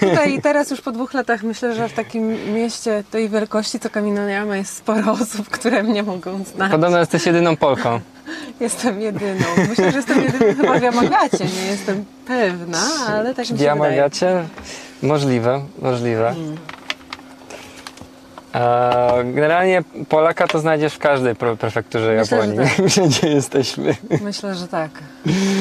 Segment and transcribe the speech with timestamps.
[0.00, 3.90] Tutaj i teraz już po dwóch latach myślę, że w takim mieście tej wielkości co
[3.90, 6.70] Kaminojama jest sporo osób, które mnie mogą znać.
[6.70, 8.00] Podobno jesteś jedyną Polką.
[8.60, 9.44] Jestem jedyną.
[9.68, 11.44] Myślę, że jestem jedyną chyba w Yamagacie.
[11.44, 12.78] Nie jestem pewna,
[13.08, 13.66] ale tak mi się wydaje.
[13.68, 14.44] Yamagacie?
[15.02, 16.28] Możliwe, możliwe.
[16.28, 16.34] E,
[19.24, 22.86] Generalnie Polaka to znajdziesz w każdej pre- prefekturze Myślę, Japonii, tak.
[22.90, 23.94] wszędzie jesteśmy.
[24.22, 24.90] Myślę, że tak.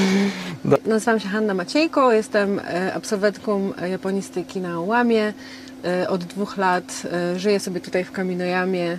[0.85, 5.33] Nazywam się Hanna Maciejko, jestem e, absolwentką e, japonistyki na Łamie.
[5.85, 7.03] E, Od dwóch lat
[7.35, 8.97] żyję sobie tutaj w Kaminojamie.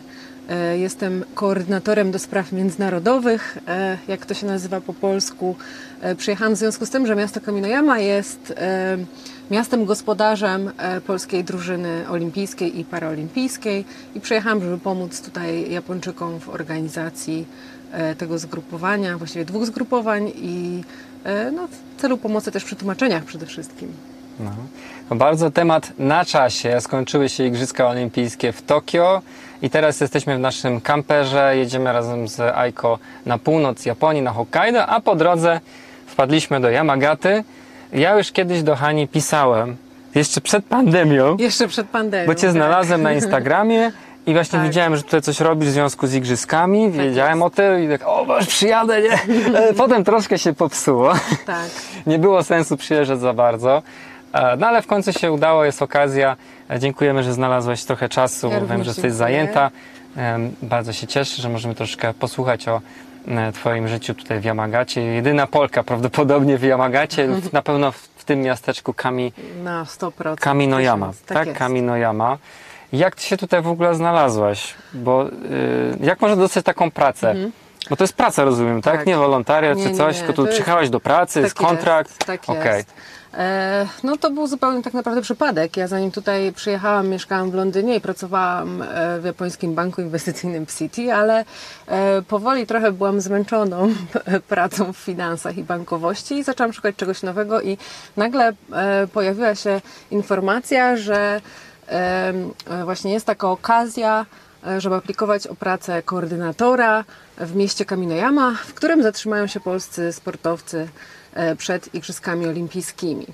[0.77, 3.59] Jestem koordynatorem do spraw międzynarodowych,
[4.09, 5.57] jak to się nazywa po polsku.
[6.17, 8.55] Przyjechałam w związku z tym, że miasto Kaminojama jest
[9.51, 16.49] miastem gospodarzem e, polskiej drużyny olimpijskiej i paraolimpijskiej i przyjechałam, żeby pomóc tutaj Japończykom w
[16.49, 17.47] organizacji
[17.93, 20.83] e, tego zgrupowania, właściwie dwóch zgrupowań i
[21.25, 23.93] e, no, w celu pomocy też przy tłumaczeniach przede wszystkim.
[24.41, 24.51] No.
[25.17, 26.81] Bardzo temat na czasie.
[26.81, 29.23] Skończyły się Igrzyska Olimpijskie w Tokio
[29.63, 31.57] i teraz jesteśmy w naszym kamperze.
[31.57, 35.61] Jedziemy razem z Aiko na północ Japonii, na Hokkaido, a po drodze
[36.07, 37.45] wpadliśmy do Yamagaty.
[37.93, 39.77] Ja już kiedyś do Hani pisałem,
[40.15, 42.27] jeszcze przed pandemią, Jeszcze przed pandemią.
[42.27, 42.51] bo Cię tak.
[42.51, 43.93] znalazłem na Instagramie
[44.27, 44.69] i właśnie Tak.
[44.69, 46.91] widziałem, że tutaj coś robisz w związku z Igrzyskami.
[46.91, 49.13] Wiedziałem o tym i tak, o, masz przyjadę, nie?
[49.59, 51.13] E, Potem troszkę się popsuło.
[51.47, 51.67] Tak.
[52.07, 53.83] Nie było sensu przyjeżdżać za bardzo.
[54.33, 56.37] E, No ale w końcu się udało, jest okazja.
[56.71, 58.49] E, Dziękujemy, że znalazłeś trochę czasu.
[58.51, 59.13] Ja Wiem, że jesteś dziękuję.
[59.13, 59.71] zajęta.
[60.63, 62.81] Bardzo się cieszę, że możemy troszkę posłuchać o
[63.55, 65.01] Twoim życiu tutaj w Yamagacie.
[65.03, 69.33] Jedyna Polka prawdopodobnie w Yamagacie, w- na pewno w, tym miasteczku Kami,
[69.65, 70.37] Na 100%.
[70.37, 71.07] Kaminoyama.
[71.07, 71.25] Tysiąc.
[71.27, 71.59] Tak, jest.
[71.59, 72.39] Kaminoyama.
[72.93, 74.75] Jak Ty się tutaj w ogóle znalazłaś?
[74.95, 75.31] Bo y,
[76.01, 77.35] jak można dostać taką pracę?
[77.91, 78.93] Bo to jest praca, rozumiem, tak?
[78.95, 78.99] Mhm.
[78.99, 79.07] Tak.
[79.07, 82.11] Nie wolontariat czy nie, coś, nie, tylko tu jest- przyjechałaś do pracy, jest Tak kontrakt.
[82.11, 82.91] Jest, tak jest.
[82.91, 82.93] E,
[84.03, 85.77] no to był zupełnie tak naprawdę przypadek.
[85.77, 90.75] Ja zanim tutaj przyjechałam, mieszkałam w Londynie i pracowałam e, w japońskim banku inwestycyjnym w
[90.79, 91.45] City, ale
[91.87, 93.95] e, powoli trochę byłam zmęczoną
[94.49, 97.79] pracą w finansach i bankowości i zaczęłam szukać czegoś nowego i
[98.17, 101.41] nagle e, pojawiła się informacja, że
[101.89, 102.33] e,
[102.71, 104.27] e, właśnie jest taka okazja,
[104.67, 107.05] e, żeby aplikować o pracę koordynatora
[107.39, 111.16] w mieście Kaminoyama, w którym zatrzymają się polscy sportowcy e,
[111.59, 113.27] przed Igrzyskami Olimpijskimi.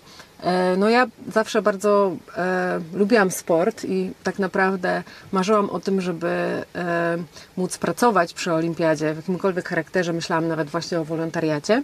[0.42, 5.02] E, No ja zawsze bardzo e, lubiłam sport i tak naprawdę
[5.32, 6.28] marzyłam o tym, żeby
[6.74, 7.18] e,
[7.56, 10.12] móc pracować przy olimpiadzie w jakimkolwiek charakterze.
[10.12, 11.82] Myślałam nawet właśnie o wolontariacie.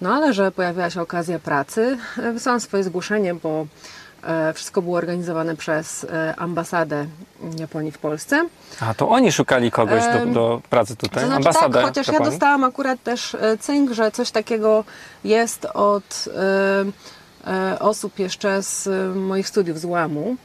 [0.00, 3.66] No ale że pojawiła się okazja pracy, e, wysłałam swoje zgłoszenie, bo e,
[4.54, 7.06] wszystko było organizowane przez e, ambasadę
[7.58, 8.48] Japonii w Polsce.
[8.80, 12.12] A to oni szukali kogoś do, do pracy tutaj, To znaczy ambasadę tak, chociaż ja
[12.12, 12.32] Japonii?
[12.32, 14.84] dostałam akurat też e, cynk, że coś takiego
[15.24, 16.24] jest od
[17.46, 20.36] e, e, osób jeszcze z e, moich studiów z Łamu.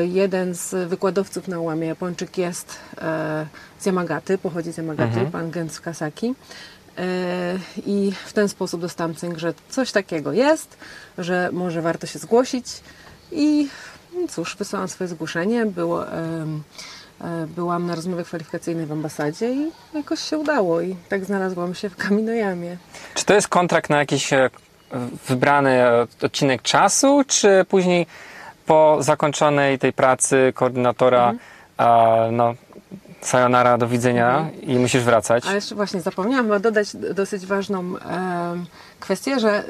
[0.00, 3.46] Jeden z wykładowców na Łamie, Japończyk, jest e,
[3.78, 5.30] z Yamagaty, pochodzi z Yamagaty, Mhm.
[5.30, 6.34] pan Gens Kasaki.
[6.98, 10.76] E, I w ten sposób dostałam cynk, że coś takiego jest,
[11.18, 12.66] że może warto się zgłosić.
[13.32, 13.68] I
[14.14, 15.66] no cóż, wysłałam swoje zgłoszenie.
[15.66, 16.46] Było, e,
[17.46, 20.80] byłam na rozmowie kwalifikacyjnej w ambasadzie i jakoś się udało.
[20.80, 22.76] I tak znalazłam się w Kaminojamie.
[23.14, 24.50] Czy to jest kontrakt na jakiś e,
[25.28, 25.80] wybrany
[26.22, 28.06] odcinek czasu, czy później
[28.66, 31.38] po zakończonej tej pracy koordynatora Mhm.
[31.76, 32.54] a, no,
[33.22, 35.46] sayonara, do widzenia i musisz wracać?
[35.46, 38.66] A jeszcze właśnie zapomniałam dodać dosyć ważną em,
[39.00, 39.64] kwestię, że e,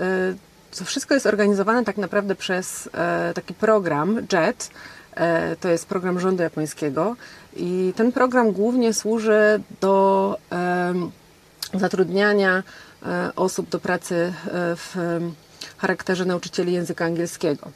[0.78, 4.70] to wszystko jest organizowane tak naprawdę przez e, taki program JET.
[5.14, 7.16] E, to jest program rządu japońskiego
[7.56, 10.36] i ten program głównie służy do
[11.74, 12.62] zatrudniania
[13.06, 14.32] e, osób do pracy e,
[14.76, 14.96] w
[15.78, 17.70] charakterze nauczycieli języka angielskiego.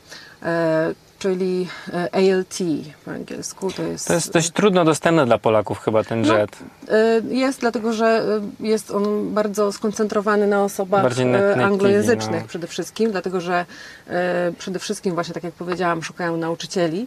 [1.27, 2.59] E, Czyli e, ALT
[3.05, 4.07] po angielsku to jest.
[4.07, 6.51] To jest dość trudno dostępne dla Polaków chyba ten No, jet.
[7.31, 8.25] Y, Jest, dlatego że
[8.61, 12.49] y, jest on bardzo skoncentrowany na osobach native, anglojęzycznych no.
[12.49, 13.67] przede wszystkim, dlatego że
[14.59, 17.07] przede wszystkim właśnie tak jak powiedziałam, szukają nauczycieli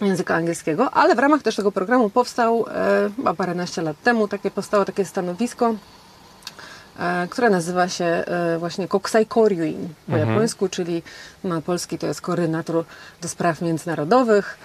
[0.00, 2.64] języka angielskiego, ale w ramach też tego programu powstał
[3.16, 5.74] chyba paręnaście lat temu takie powstało takie stanowisko,
[6.98, 10.28] e, które nazywa się e, właśnie Kokusai Koryuin po Mhm.
[10.30, 11.02] japońsku, czyli
[11.44, 12.84] na polski to jest koordynator
[13.20, 14.58] do spraw międzynarodowych.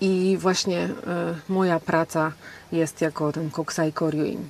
[0.00, 0.88] I właśnie e,
[1.48, 2.32] moja praca
[2.72, 4.48] jest jako ten Kokusai Koryuin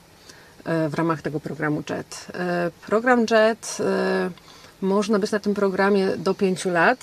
[0.88, 2.26] w ramach tego programu JET.
[2.86, 3.78] Program JET,
[4.80, 6.98] można być na tym programie do pięciu lat.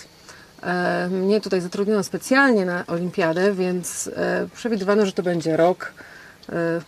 [1.09, 4.09] Mnie tutaj zatrudniono specjalnie na olimpiadę, więc
[4.53, 5.93] przewidywano, że to będzie rok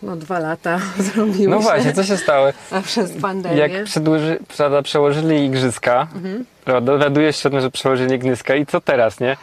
[0.02, 2.48] no, dwa lata zrobiły No właśnie, co się stało?
[2.70, 3.56] a przez pandemię.
[3.56, 6.44] Jak przedłuży, prawda, przełożyli igrzyska, Mhm.
[6.64, 9.36] prawda, dowiadujesz się tym, że przełożyli igniska i co teraz, nie?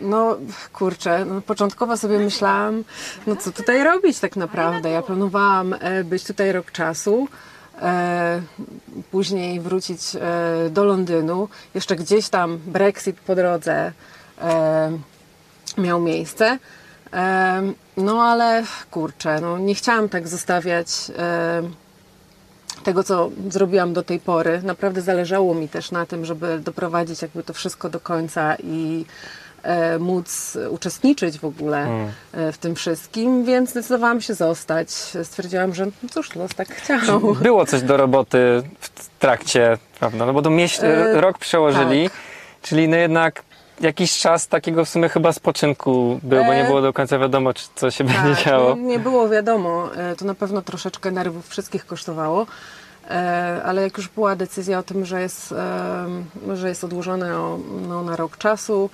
[0.00, 0.36] No
[0.72, 2.84] kurczę, no, początkowo sobie myślałam,
[3.26, 4.90] no co tutaj robić tak naprawdę.
[4.90, 7.28] Ja planowałam e, być tutaj rok czasu,
[7.82, 8.40] e,
[9.10, 10.20] później wrócić e,
[10.70, 11.48] do Londynu.
[11.74, 13.92] Jeszcze gdzieś tam Brexit po drodze
[14.42, 14.98] e,
[15.78, 16.58] miał miejsce.
[17.96, 20.88] No ale kurczę, no, nie chciałam tak zostawiać
[22.84, 24.60] tego, co zrobiłam do tej pory.
[24.62, 29.04] Naprawdę zależało mi też na tym, żeby doprowadzić jakby to wszystko do końca i
[29.62, 31.88] e, móc uczestniczyć w ogóle
[32.32, 34.90] e, w tym wszystkim, więc zdecydowałam się zostać.
[35.22, 37.34] Stwierdziłam, że no cóż, los tak chciał.
[37.34, 42.18] Było coś do roboty w trakcie, prawda, no bo to mieś, E, rok przełożyli, tak.
[42.62, 43.42] czyli no jednak
[43.84, 47.54] jakiś czas takiego w sumie chyba spoczynku był, bo nie E, było do końca wiadomo,
[47.54, 48.74] czy co się będzie Tak, działo.
[48.76, 52.46] Nie, nie było wiadomo, e, to na pewno troszeczkę nerwów wszystkich kosztowało,
[53.10, 57.58] e, ale jak już była decyzja o tym, że jest, e, że jest odłożone o,
[57.88, 58.90] no, na rok czasu,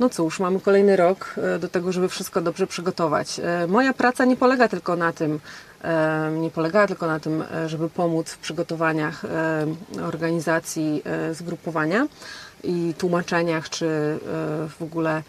[0.00, 3.40] no cóż, mamy kolejny rok e, do tego, żeby wszystko dobrze przygotować.
[3.44, 5.40] E, Moja praca nie polega tylko na tym,
[5.84, 9.66] e, nie polegała tylko na tym, e, żeby pomóc w przygotowaniach e,
[10.04, 12.06] organizacji e, zgrupowania
[12.64, 14.18] i tłumaczeniach, czy e,
[14.68, 15.22] w ogóle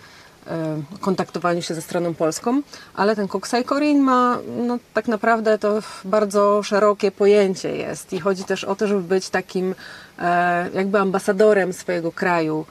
[0.48, 2.62] e, kontaktowaniu się ze stroną polską,
[2.94, 4.38] ale ten Koksaj Korin ma
[4.68, 9.30] no, tak naprawdę to bardzo szerokie pojęcie jest i chodzi też o to, żeby być
[9.30, 9.76] takim
[10.20, 12.66] e, jakby ambasadorem swojego kraju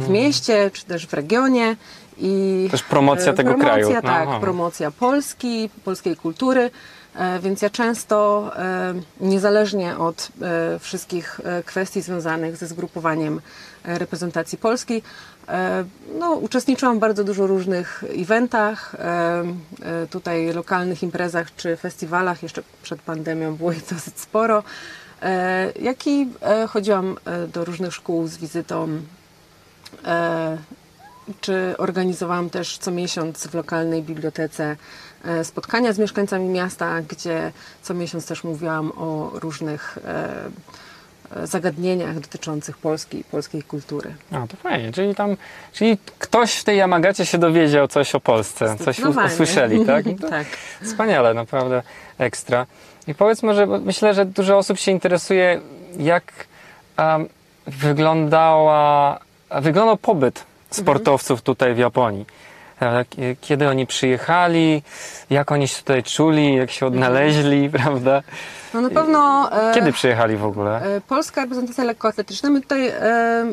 [0.00, 1.76] w mieście, czy też w regionie.
[2.18, 4.02] I Też promocja tego promocja, kraju.
[4.02, 4.40] Tak, aha.
[4.40, 6.70] promocja Polski, polskiej kultury.
[7.14, 13.40] E, Więc ja często, e, niezależnie od e, wszystkich kwestii związanych ze zgrupowaniem
[13.84, 15.02] reprezentacji Polski,
[16.18, 18.96] no, uczestniczyłam w bardzo dużo różnych eventach,
[20.10, 22.42] tutaj lokalnych imprezach czy festiwalach.
[22.42, 24.62] Jeszcze przed pandemią było ich dosyć sporo.
[25.80, 26.28] Jak i
[26.68, 27.16] chodziłam
[27.52, 28.88] do różnych szkół z wizytą
[31.40, 34.76] czy organizowałam też co miesiąc w lokalnej bibliotece
[35.44, 42.78] spotkania z mieszkańcami miasta, gdzie co miesiąc też mówiłam o różnych e, e, zagadnieniach dotyczących
[42.78, 44.14] Polski i polskiej kultury.
[44.32, 45.36] A, to fajnie, czyli tam,
[45.72, 50.04] czyli ktoś w tej Yamagacie się dowiedział coś o Polsce, coś usłyszeli, tak?
[50.20, 50.46] No tak.
[50.82, 51.82] Wspaniale, naprawdę
[52.18, 52.66] ekstra.
[53.06, 55.60] I powiedz może, myślę, że dużo osób się interesuje,
[55.98, 56.32] jak
[56.98, 57.28] um,
[57.66, 59.18] wyglądała,
[59.60, 62.26] wyglądał pobyt sportowców tutaj w Japonii.
[63.40, 64.82] Kiedy oni przyjechali,
[65.30, 68.22] jak oni się tutaj czuli, jak się odnaleźli, prawda?
[68.74, 70.82] No na pewno e, Kiedy przyjechali w ogóle?
[70.96, 73.44] e, polska reprezentacja lekkoatletyczna, my tutaj e, e,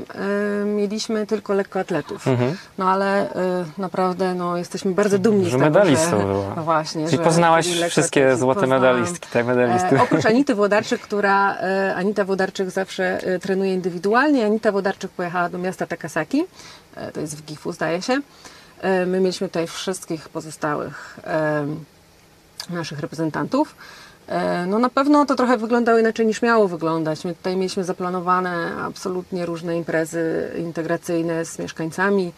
[0.66, 2.58] mieliśmy tylko lekkoatletów, Mhm.
[2.78, 6.54] no ale e, naprawdę no, jesteśmy bardzo dumni Dużo z tego, medalistów że, było.
[6.56, 8.84] No właśnie, Czyli że poznałaś wszystkie złote Poznałam.
[8.84, 9.46] medalistki, tak?
[9.46, 9.94] Medalistów.
[9.94, 11.58] E, oprócz Anity Włodarczyk, która
[11.96, 14.46] Anita Włodarczyk zawsze trenuje indywidualnie.
[14.46, 16.44] Anita Włodarczyk pojechała do miasta Takasaki,
[17.14, 18.20] to jest w Gifu zdaje się.
[18.82, 21.68] E, my mieliśmy tutaj wszystkich pozostałych e,
[22.70, 23.76] naszych reprezentantów.
[24.28, 27.26] E, No na pewno to trochę wyglądało inaczej niż miało wyglądać.
[27.26, 32.34] My tutaj mieliśmy zaplanowane absolutnie różne imprezy integracyjne z mieszkańcami.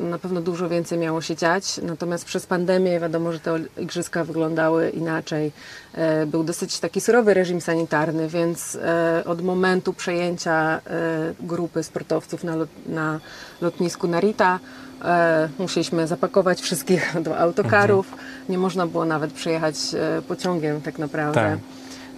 [0.00, 4.90] Na pewno dużo więcej miało się dziać, natomiast przez pandemię wiadomo, że te igrzyska wyglądały
[4.90, 5.52] inaczej.
[6.26, 8.78] Był dosyć taki surowy reżim sanitarny, więc
[9.26, 10.80] od momentu przejęcia
[11.40, 12.54] grupy sportowców na,
[12.86, 13.20] na
[13.60, 14.58] lotnisku Narita
[15.58, 18.14] musieliśmy zapakować wszystkich do autokarów.
[18.48, 21.40] Nie można było nawet przejechać e, pociągiem tak naprawdę.
[21.40, 21.58] Tak.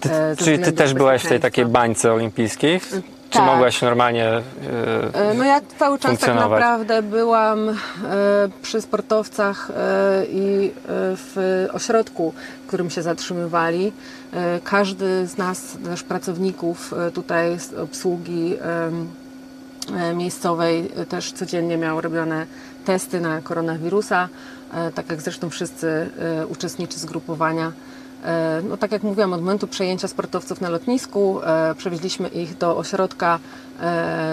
[0.00, 2.80] Ty, e, czyli ty też byłaś w tej takiej bańce olimpijskiej?
[3.30, 3.46] Czy tak.
[3.46, 4.26] mogłaś normalnie...
[4.26, 4.42] e,
[5.14, 7.74] E, No ja cały czas tak naprawdę byłam e,
[8.62, 10.72] przy sportowcach e, i e,
[11.16, 12.34] w ośrodku,
[12.64, 13.92] w którym się zatrzymywali.
[14.32, 21.76] E, Każdy z nas, też pracowników e, tutaj z obsługi e, miejscowej e, też codziennie
[21.76, 22.46] miał robione
[22.90, 24.28] testy na koronawirusa,
[24.74, 27.72] e, tak jak zresztą wszyscy e, uczestnicy zgrupowania.
[28.24, 31.40] E, No, tak jak mówiłam, od momentu przejęcia sportowców na lotnisku
[31.76, 33.38] przewieźliśmy ich do ośrodka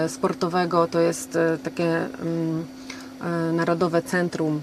[0.08, 0.86] sportowego.
[0.86, 2.64] To jest takie mm,
[3.52, 4.60] Narodowe Centrum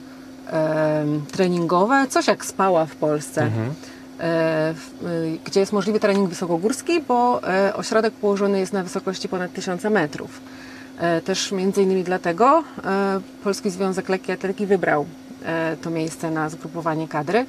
[1.32, 3.46] Treningowe, coś jak Spała w Polsce.
[3.46, 7.42] Y, gdzie jest możliwy trening wysokogórski, bo
[7.74, 10.42] ośrodek położony jest na wysokości ponad 1000 metrów.
[11.00, 15.06] E, Też między innymi dlatego e, Polski Związek Lekkiej Atletyki wybrał
[15.46, 17.46] e, to miejsce na zgrupowanie kadry.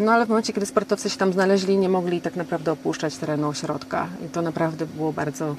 [0.00, 3.48] No ale w momencie, kiedy sportowcy się tam znaleźli, nie mogli tak naprawdę opuszczać terenu
[3.48, 4.06] ośrodka.
[4.26, 5.54] I to naprawdę było bardzo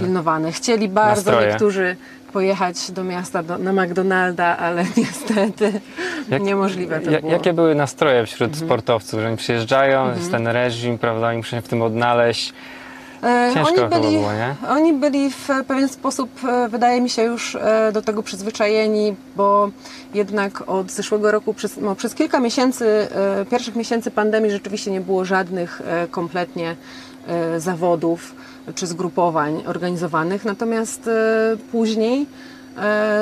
[0.00, 0.52] pilnowane.
[0.52, 1.48] Chcieli bardzo Nastroje.
[1.48, 1.96] niektórzy
[2.32, 5.80] pojechać do miasta, do, na McDonalda, ale niestety
[6.28, 7.32] Jak- niemożliwe to Ja, było.
[7.32, 11.62] jakie były nastroje wśród sportowców, że oni przyjeżdżają, jest ten reżim, prawda, oni muszą się
[11.62, 12.52] w tym odnaleźć.
[13.26, 14.54] E, Ciężko oni byli, było, nie?
[14.68, 19.70] Oni byli w pewien sposób, e, wydaje mi się, już e, do tego przyzwyczajeni, bo
[20.14, 23.08] jednak od zeszłego roku przez, no, przez kilka miesięcy,
[23.50, 26.76] pierwszych miesięcy pandemii rzeczywiście nie było żadnych kompletnie
[27.58, 28.34] zawodów
[28.74, 31.10] czy zgrupowań organizowanych, natomiast
[31.72, 32.26] później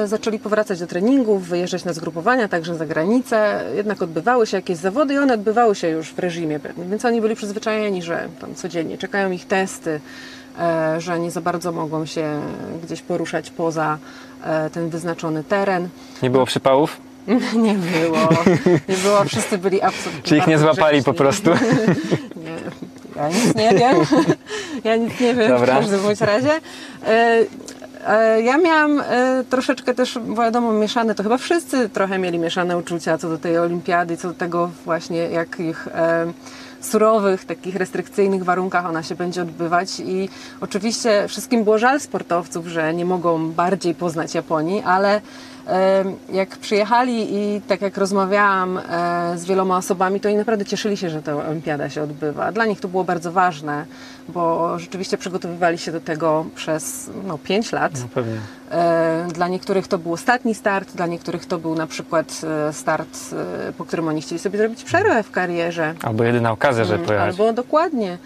[0.04, 3.64] zaczęli powracać do treningów, wyjeżdżać na zgrupowania, także za granicę.
[3.76, 7.20] Jednak odbywały się jakieś zawody i one odbywały się już w reżimie pewnym, więc oni
[7.20, 10.00] byli przyzwyczajeni, że tam codziennie czekają ich testy,
[10.58, 12.40] e, że nie za bardzo mogą się
[12.84, 13.98] gdzieś poruszać poza
[14.44, 15.88] e, ten wyznaczony teren.
[16.22, 16.96] Nie było przypałów?
[17.64, 18.28] Nie było,
[18.88, 21.42] nie było, wszyscy byli absolutnie Czy ich nie złapali po grzeczni.
[21.42, 21.50] prostu?
[22.44, 22.56] Nie,
[23.16, 23.96] ja nic nie wiem.
[24.84, 25.74] Ja nic nie wiem Dobra.
[25.74, 26.50] w każdym bądź razie.
[28.06, 33.18] E, Ja miałam e, troszeczkę też, wiadomo, mieszane, to chyba wszyscy trochę mieli mieszane uczucia
[33.18, 36.26] co do tej olimpiady, co do tego właśnie, jak ich e,
[36.80, 40.00] surowych, takich restrykcyjnych warunkach ona się będzie odbywać.
[40.00, 40.28] I
[40.60, 45.20] oczywiście wszystkim było żal sportowców, że nie mogą bardziej poznać Japonii, ale
[46.32, 48.82] jak przyjechali i tak jak rozmawiałam e,
[49.38, 52.52] z wieloma osobami, to oni naprawdę cieszyli się, że ta olimpiada się odbywa.
[52.52, 53.84] Dla nich to było bardzo ważne,
[54.28, 57.92] bo rzeczywiście przygotowywali się do tego przez no, 5 lat.
[58.00, 58.36] No pewnie.
[58.70, 63.18] E, Dla niektórych to był ostatni start, dla niektórych to był na przykład e, start,
[63.78, 65.94] po którym oni chcieli sobie zrobić przerwę w karierze.
[66.02, 67.28] Albo jedyna okazja, żeby Mm, pojechać.
[67.30, 68.18] Albo dokładnie.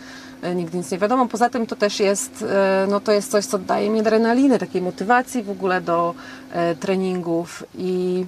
[0.43, 1.29] E, Nigdy nic nie wiadomo.
[1.29, 4.83] Poza tym to też jest, e, no to jest coś, co daje mi adrenaliny, takiej
[4.83, 6.15] motywacji w ogóle do
[6.53, 8.27] e, treningów i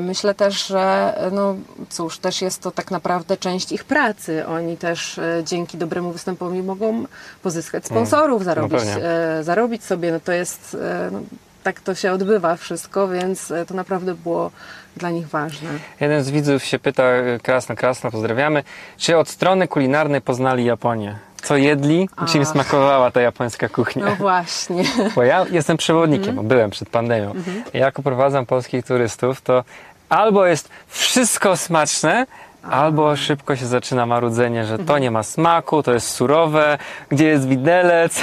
[0.00, 1.56] myślę też, że no
[1.88, 4.46] cóż, też jest to tak naprawdę część ich pracy.
[4.46, 7.04] Oni też dzięki dobremu występowi mogą
[7.42, 8.96] pozyskać sponsorów, zarobić, pewnie.
[9.04, 10.12] e, zarobić sobie.
[10.12, 10.76] No to jest,
[11.12, 11.20] no,
[11.62, 14.50] tak to się odbywa wszystko, więc to naprawdę było
[14.96, 15.70] dla nich ważne.
[16.00, 17.02] Jeden z widzów się pyta,
[17.42, 18.62] krasno, krasno, pozdrawiamy,
[18.96, 21.16] czy od strony kulinarnej poznali Japonię?
[21.42, 22.08] Co jedli?
[22.16, 22.28] Ach.
[22.44, 24.04] smakowała ta japońska kuchnia?
[24.04, 24.84] No właśnie.
[25.16, 26.36] Bo ja jestem przewodnikiem, Mhm.
[26.48, 27.34] bo byłem przed pandemią.
[27.74, 29.64] I Jak oprowadzam polskich turystów, to
[30.08, 32.26] albo jest wszystko smaczne,
[32.70, 34.86] albo szybko się zaczyna marudzenie, że Mhm.
[34.88, 38.20] to nie ma smaku, to jest surowe, gdzie jest widelec.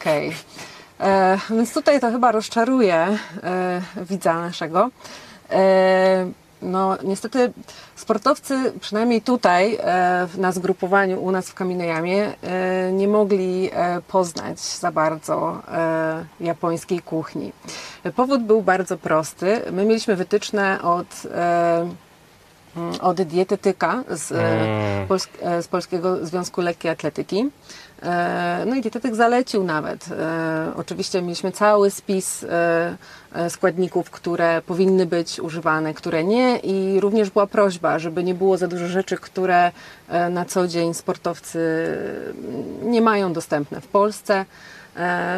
[0.00, 0.32] Okej.
[1.00, 4.88] E, Więc tutaj to chyba rozczaruje e, widza naszego.
[5.50, 6.30] E,
[6.62, 7.52] no niestety
[7.96, 13.70] sportowcy, przynajmniej tutaj e, na zgrupowaniu u nas w Kaminojamie, e, nie mogli
[14.08, 15.62] poznać za bardzo
[16.40, 17.52] japońskiej kuchni.
[18.16, 19.60] Powód był bardzo prosty.
[19.72, 21.22] My mieliśmy wytyczne od
[22.76, 24.32] mm, od dietetyka z,
[25.42, 25.56] Mm.
[25.56, 27.50] E, z Polskiego Związku Lekkiej Atletyki.
[28.02, 30.06] E, No i dietetyk zalecił nawet.
[30.12, 32.96] E, Oczywiście mieliśmy cały spis e,
[33.50, 38.68] składników, które powinny być używane, które nie i również była prośba, żeby nie było za
[38.68, 39.72] dużo rzeczy, które
[40.30, 41.58] na co dzień sportowcy
[42.80, 44.44] mm, nie mają dostępne w Polsce.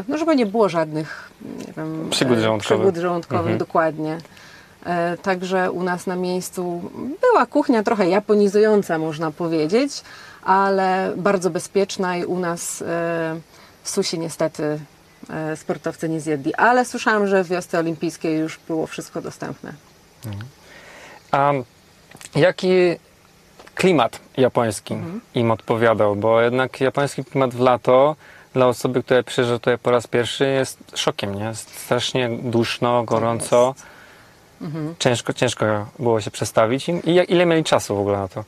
[0.09, 1.31] No żeby nie było żadnych
[1.67, 2.83] nie wiem, Przygód żołądkowych.
[2.87, 3.59] przygód żołądkowych Mhm.
[3.59, 4.19] dokładnie.
[5.23, 6.91] Także u nas na miejscu
[7.21, 10.03] była kuchnia trochę japonizująca, można powiedzieć,
[10.43, 12.85] ale bardzo bezpieczna i u nas e,
[13.83, 14.79] w sushi niestety
[15.31, 16.55] e, sportowcy nie zjedli.
[16.55, 19.73] Ale słyszałam, że w wiosce olimpijskiej już było wszystko dostępne.
[21.31, 21.53] A
[22.35, 22.69] jaki
[23.75, 25.21] klimat japoński Mhm.
[25.35, 26.17] im odpowiadał?
[26.17, 28.17] Bo jednak japoński klimat w lato
[28.55, 31.45] dla osoby, która przyjeżdża tutaj po raz pierwszy jest szokiem, nie?
[31.45, 33.75] Jest strasznie duszno, gorąco.
[34.61, 34.95] Mhm.
[34.99, 36.89] Ciężko, ciężko było się przestawić.
[36.89, 36.95] I
[37.29, 38.45] ile mieli czasu w ogóle na to?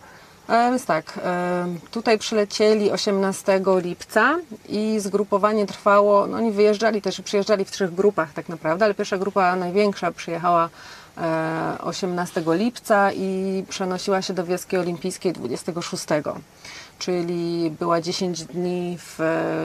[0.49, 7.21] E, Więc tak, e, tutaj przylecieli 18 lipca i zgrupowanie trwało, no oni wyjeżdżali też,
[7.21, 10.69] przyjeżdżali w trzech grupach tak naprawdę, ale pierwsza grupa największa przyjechała
[11.19, 16.05] e, 18 lipca i przenosiła się do wioski olimpijskiej 26,
[16.99, 19.19] czyli była 10 dni w,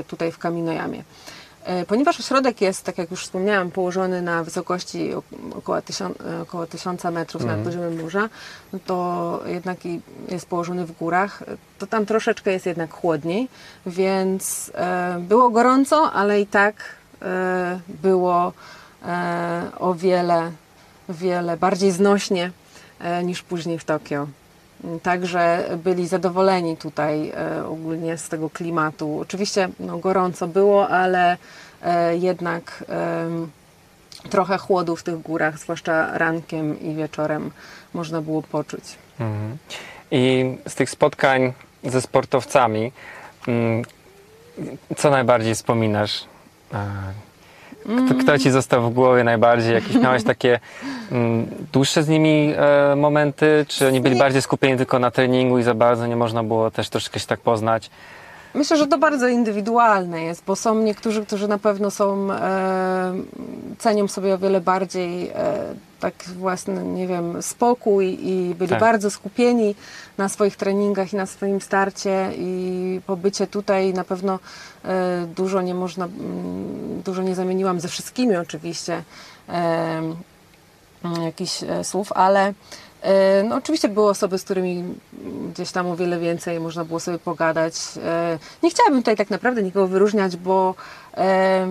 [0.07, 1.03] tutaj w Kaminojamie.
[1.63, 5.23] E, Ponieważ ośrodek jest, tak jak już wspomniałam, położony na wysokości ok-
[5.57, 8.29] około, tysiąc, około 1000 metrów nad poziomem morza,
[8.73, 9.77] no to jednak
[10.29, 11.43] jest położony w górach,
[11.79, 13.47] to tam troszeczkę jest jednak chłodniej,
[13.85, 16.75] więc e, było gorąco, ale i tak
[17.21, 18.53] e, było
[19.79, 20.51] o wiele,
[21.09, 22.51] wiele bardziej znośnie
[23.23, 24.27] niż później w Tokio.
[25.03, 29.19] Także byli zadowoleni tutaj e, ogólnie z tego klimatu.
[29.19, 31.37] Oczywiście no, gorąco było, ale
[31.81, 32.83] e, jednak
[34.29, 37.51] trochę chłodu w tych górach, zwłaszcza rankiem i wieczorem
[37.93, 38.83] można było poczuć.
[39.19, 39.57] Mhm.
[40.11, 42.91] I z tych spotkań ze sportowcami,
[43.47, 43.83] mm,
[44.97, 46.25] co najbardziej wspominasz?
[47.89, 49.73] Kto, kto ci został w głowie najbardziej?
[49.73, 50.59] Jakieś miałeś takie
[51.11, 53.65] mm, dłuższe z nimi e, momenty?
[53.67, 56.89] Czy oni byli bardziej skupieni tylko na treningu i za bardzo nie można było też
[56.89, 57.89] troszkę się tak poznać?
[58.53, 63.13] Myślę, że to bardzo indywidualne jest, bo są niektórzy, którzy na pewno są, e,
[63.77, 65.33] cenią sobie o wiele bardziej e,
[65.99, 68.79] tak własny, nie wiem, spokój i byli Tak.
[68.79, 69.75] bardzo skupieni
[70.17, 74.39] na swoich treningach i na swoim starcie i pobycie tutaj na pewno
[74.85, 76.07] e, dużo nie można,
[77.05, 79.03] dużo nie zamieniłam ze wszystkimi oczywiście
[79.49, 80.01] e,
[81.23, 82.53] jakichś e, słów, ale
[83.43, 84.83] no, oczywiście były osoby, z którymi
[85.53, 87.73] gdzieś tam o wiele więcej można było sobie pogadać.
[88.03, 90.75] E, Nie chciałabym tutaj tak naprawdę nikogo wyróżniać, bo
[91.17, 91.67] e,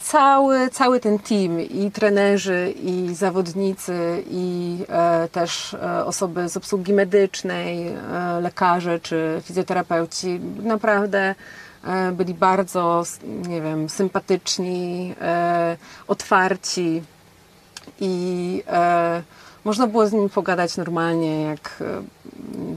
[0.00, 6.92] cały, cały ten team i trenerzy, i zawodnicy, i e, też e, osoby z obsługi
[6.92, 11.34] medycznej, e, lekarze czy fizjoterapeuci naprawdę
[11.84, 13.02] e, byli bardzo,
[13.48, 15.76] nie wiem, sympatyczni, e,
[16.08, 17.02] otwarci
[18.00, 19.22] i e,
[19.64, 22.02] można było z nimi pogadać normalnie, jak e,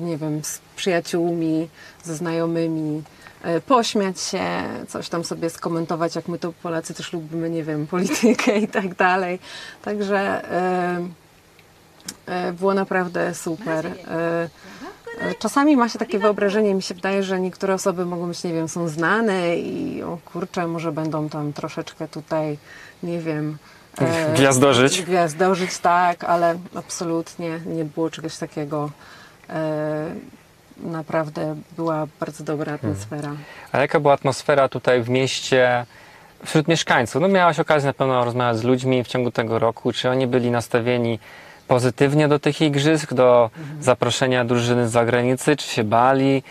[0.06, 1.70] nie wiem, z przyjaciółmi,
[2.04, 3.04] ze znajomymi,
[3.44, 4.42] e, pośmiać się,
[4.88, 8.96] coś tam sobie skomentować, jak my to Polacy też lubimy, nie wiem, politykę i tak
[8.96, 9.40] dalej.
[9.82, 10.52] Także
[12.28, 13.94] e, było naprawdę super.
[15.40, 18.70] Czasami ma się takie wyobrażenie, mi się wydaje, że niektóre osoby mogą być, nie wiem,
[18.70, 22.58] są znane i o kurczę, może będą tam troszeczkę tutaj,
[23.04, 23.58] nie wiem,
[24.36, 25.02] Gwiazdożyć.
[25.02, 28.90] Gwiazdożyć, tak, ale absolutnie nie było czegoś takiego.
[29.50, 30.06] E,
[30.78, 33.32] naprawdę była bardzo dobra atmosfera.
[33.72, 35.86] A jaka była atmosfera tutaj w mieście
[36.46, 37.22] wśród mieszkańców?
[37.22, 39.94] No miałaś okazję na pewno rozmawiać z ludźmi w ciągu tego roku.
[39.94, 41.20] Czy oni byli nastawieni
[41.68, 43.50] pozytywnie do tych igrzysk, do
[43.82, 45.56] zaproszenia drużyny z zagranicy?
[45.56, 46.44] Czy się bali?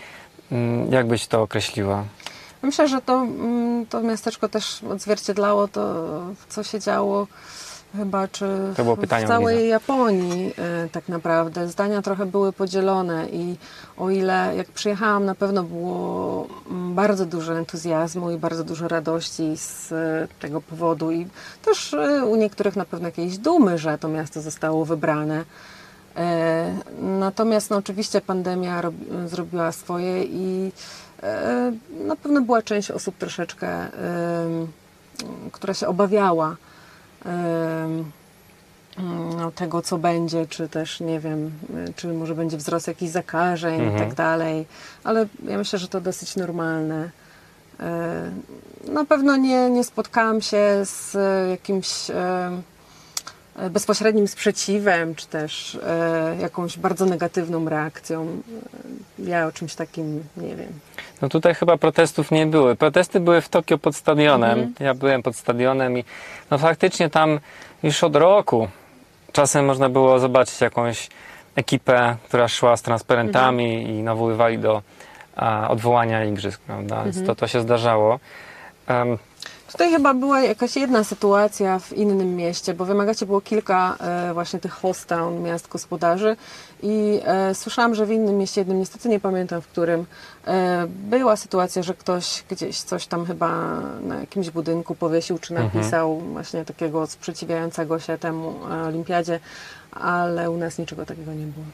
[0.51, 2.03] Mm, Jak byś to określiła?
[2.67, 6.03] Myślę, że to, mm, to miasteczko też odzwierciedlało to,
[6.49, 7.27] co się działo
[7.97, 8.45] chyba, czy
[8.95, 9.67] w- całej widza.
[9.69, 11.67] Japonii e, tak naprawdę.
[11.67, 13.55] Zdania trochę były podzielone i
[13.97, 19.57] o ile jak przyjechałam na pewno było mm, bardzo dużo entuzjazmu i bardzo dużo radości
[19.57, 21.27] z e, tego powodu i
[21.65, 25.43] też e, u niektórych na pewno jakiejś dumy, że to miasto zostało wybrane.
[26.17, 28.95] E, Natomiast no, oczywiście pandemia rob,
[29.27, 30.71] zrobiła swoje i
[31.23, 31.71] e,
[32.05, 33.87] na pewno była część osób troszeczkę,
[35.51, 36.55] która się obawiała
[39.37, 41.51] no, tego, co będzie, czy też nie wiem,
[41.95, 43.99] czy może będzie wzrost jakichś zakażeń i Mhm.
[43.99, 44.65] tak dalej,
[45.03, 47.09] ale ja myślę, że to dosyć normalne.
[47.79, 48.31] E,
[48.87, 51.17] Na pewno nie, nie spotkałam się z
[51.49, 51.87] jakimś
[53.69, 58.27] bezpośrednim sprzeciwem, czy też e, jakąś bardzo negatywną reakcją.
[59.19, 60.79] E, Ja o czymś takim nie wiem.
[61.21, 62.75] No tutaj chyba protestów nie były.
[62.75, 64.59] Protesty były w Tokio pod stadionem.
[64.59, 64.73] Mhm.
[64.79, 66.03] Ja byłem pod stadionem i
[66.51, 67.39] no faktycznie tam
[67.83, 68.67] już od roku
[69.31, 71.09] czasem można było zobaczyć jakąś
[71.55, 73.95] ekipę, która szła z transparentami Mhm.
[73.95, 74.81] i nawoływali do
[75.35, 76.95] a, odwołania igrzysk, prawda?
[77.03, 77.25] Więc Mhm.
[77.25, 78.19] to, to się zdarzało.
[78.87, 79.17] Em,
[79.71, 84.59] Tutaj chyba była jakaś jedna sytuacja w innym mieście, bo wymagacie było kilka e, właśnie
[84.59, 86.35] tych host town, miast gospodarzy
[86.83, 90.05] i e, słyszałam, że w innym mieście, jednym niestety nie pamiętam w którym,
[90.47, 96.19] e, była sytuacja, że ktoś gdzieś coś tam chyba na jakimś budynku powiesił czy napisał
[96.19, 98.55] właśnie takiego sprzeciwiającego się temu
[98.87, 99.39] olimpiadzie,
[99.91, 101.65] ale u nas niczego takiego nie było.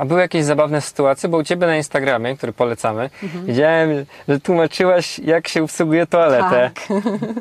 [0.00, 3.46] A były jakieś zabawne sytuacje, bo u Ciebie na Instagramie, który polecamy, Mhm.
[3.46, 3.90] widziałem,
[4.28, 6.70] że tłumaczyłaś, jak się obsługuje toaletę.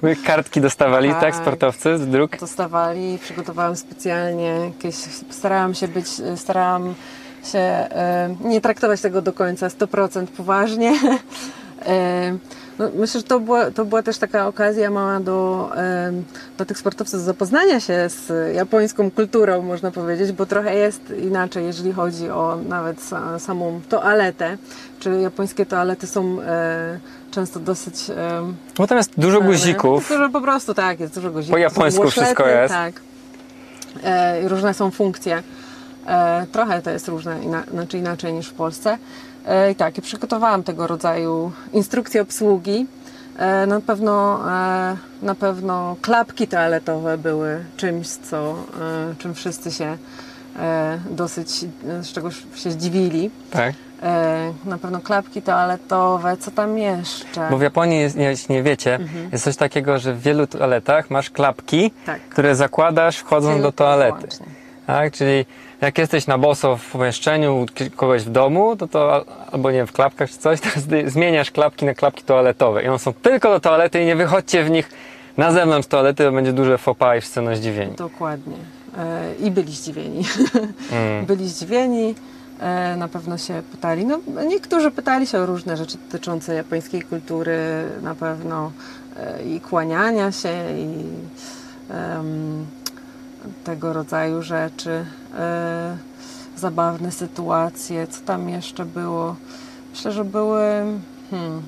[0.02, 1.36] Były Kartki dostawali, tak, Tak.
[1.36, 2.38] sportowcy z dróg?
[2.40, 4.96] dostawali, przygotowałam specjalnie jakieś,
[5.30, 6.96] starałam się być, starałam
[7.52, 10.94] się e, nie traktować tego do końca 100% poważnie.
[11.86, 12.38] E,
[12.82, 15.70] no, myślę, że to była, to była też taka okazja mała do,
[16.58, 21.94] do tych sportowców zapoznania się z japońską kulturą, można powiedzieć, bo trochę jest inaczej, jeżeli
[21.94, 24.58] chodzi o nawet sa, samą toaletę.
[25.00, 27.00] Czy japońskie toalety są e,
[27.32, 27.96] często dosyć
[28.78, 30.10] Bo tam jest dużo guzików.
[30.10, 31.54] Dużo po prostu tak, jest dużo guzików.
[31.54, 32.74] Po japońsku wszystko jest.
[32.74, 32.94] Tak.
[34.04, 35.44] E, różne są funkcje.
[36.08, 38.98] E, trochę to jest różne, ina, znaczy inaczej niż w Polsce.
[39.72, 42.88] I tak, i przygotowałam tego rodzaju instrukcje obsługi.
[43.38, 48.56] E, na pewno, e, na pewno klapki toaletowe były czymś, co, e,
[49.18, 49.98] czym wszyscy się
[51.10, 51.66] dosyć,
[52.02, 53.32] z czego się zdziwili.
[53.52, 53.74] Tak.
[54.66, 57.48] Na pewno klapki toaletowe, co tam jeszcze?
[57.52, 59.30] Bo w Japonii, jest, jeśli nie wiecie, Mhm.
[59.32, 62.22] jest coś takiego, że w wielu toaletach masz klapki, Tak.
[62.22, 64.18] które zakładasz wchodząc do toalety.
[64.18, 64.46] wyłącznie.
[64.88, 65.14] Tak?
[65.14, 65.46] Czyli
[65.82, 67.66] jak jesteś na boso w pomieszczeniu
[67.96, 70.68] kogoś w domu, to to al- albo nie wiem, w klapkach czy coś, to
[71.06, 74.70] zmieniasz klapki na klapki toaletowe i one są tylko do toalety i nie wychodźcie w
[74.70, 74.90] nich
[75.38, 77.96] na zewnątrz toalety, to będzie duże pas i wszyscy będą zdziwieni.
[77.96, 78.56] Dokładnie.
[78.98, 80.24] E, I byli zdziwieni.
[80.92, 81.26] Mm.
[81.26, 82.16] byli zdziwieni.
[82.60, 84.06] E, Na pewno się pytali.
[84.06, 87.58] No, niektórzy pytali się o różne rzeczy dotyczące japońskiej kultury,
[88.02, 88.72] na pewno
[89.18, 91.04] e, i kłaniania się, i
[91.94, 92.66] em,
[93.64, 95.06] tego rodzaju rzeczy.
[95.40, 95.98] E,
[96.58, 98.08] zabawne sytuacje.
[98.08, 99.36] Co tam jeszcze było?
[99.92, 100.62] Myślę, że były.
[101.32, 101.62] Hmm,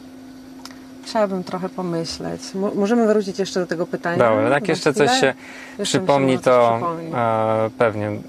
[1.05, 2.41] Chciałabym trochę pomyśleć.
[2.55, 4.17] Mo- możemy wrócić jeszcze do tego pytania.
[4.17, 5.21] Dobra, jak jeszcze coś chwilę?
[5.21, 5.33] się
[5.79, 7.11] Jeszcze przypomni, coś to przypomni.
[7.15, 8.19] e, pewnie e,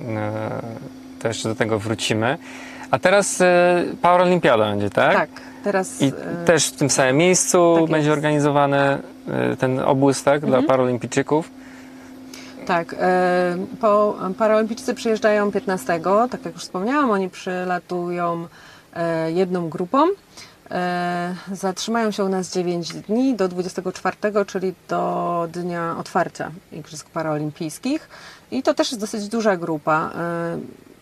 [1.18, 2.38] to jeszcze do tego wrócimy.
[2.90, 5.14] A teraz e, Paralimpiada będzie, tak?
[5.14, 5.30] Tak,
[5.64, 6.02] teraz.
[6.02, 6.12] I e,
[6.44, 8.16] też w tym samym miejscu tak będzie jest.
[8.18, 10.64] organizowany e, ten obóz, tak, dla Mhm.
[10.66, 11.50] paralimpijczyków.
[12.66, 16.00] Tak, e, po, paraolimpijczycy przyjeżdżają 15,
[16.30, 18.46] tak jak już wspomniałam, oni przylatują
[18.94, 20.08] e, jedną grupą.
[20.70, 28.08] E, zatrzymają się u nas 9 dni do 24, czyli do dnia otwarcia Igrzysk Paraolimpijskich.
[28.50, 30.10] I to też jest dosyć duża grupa.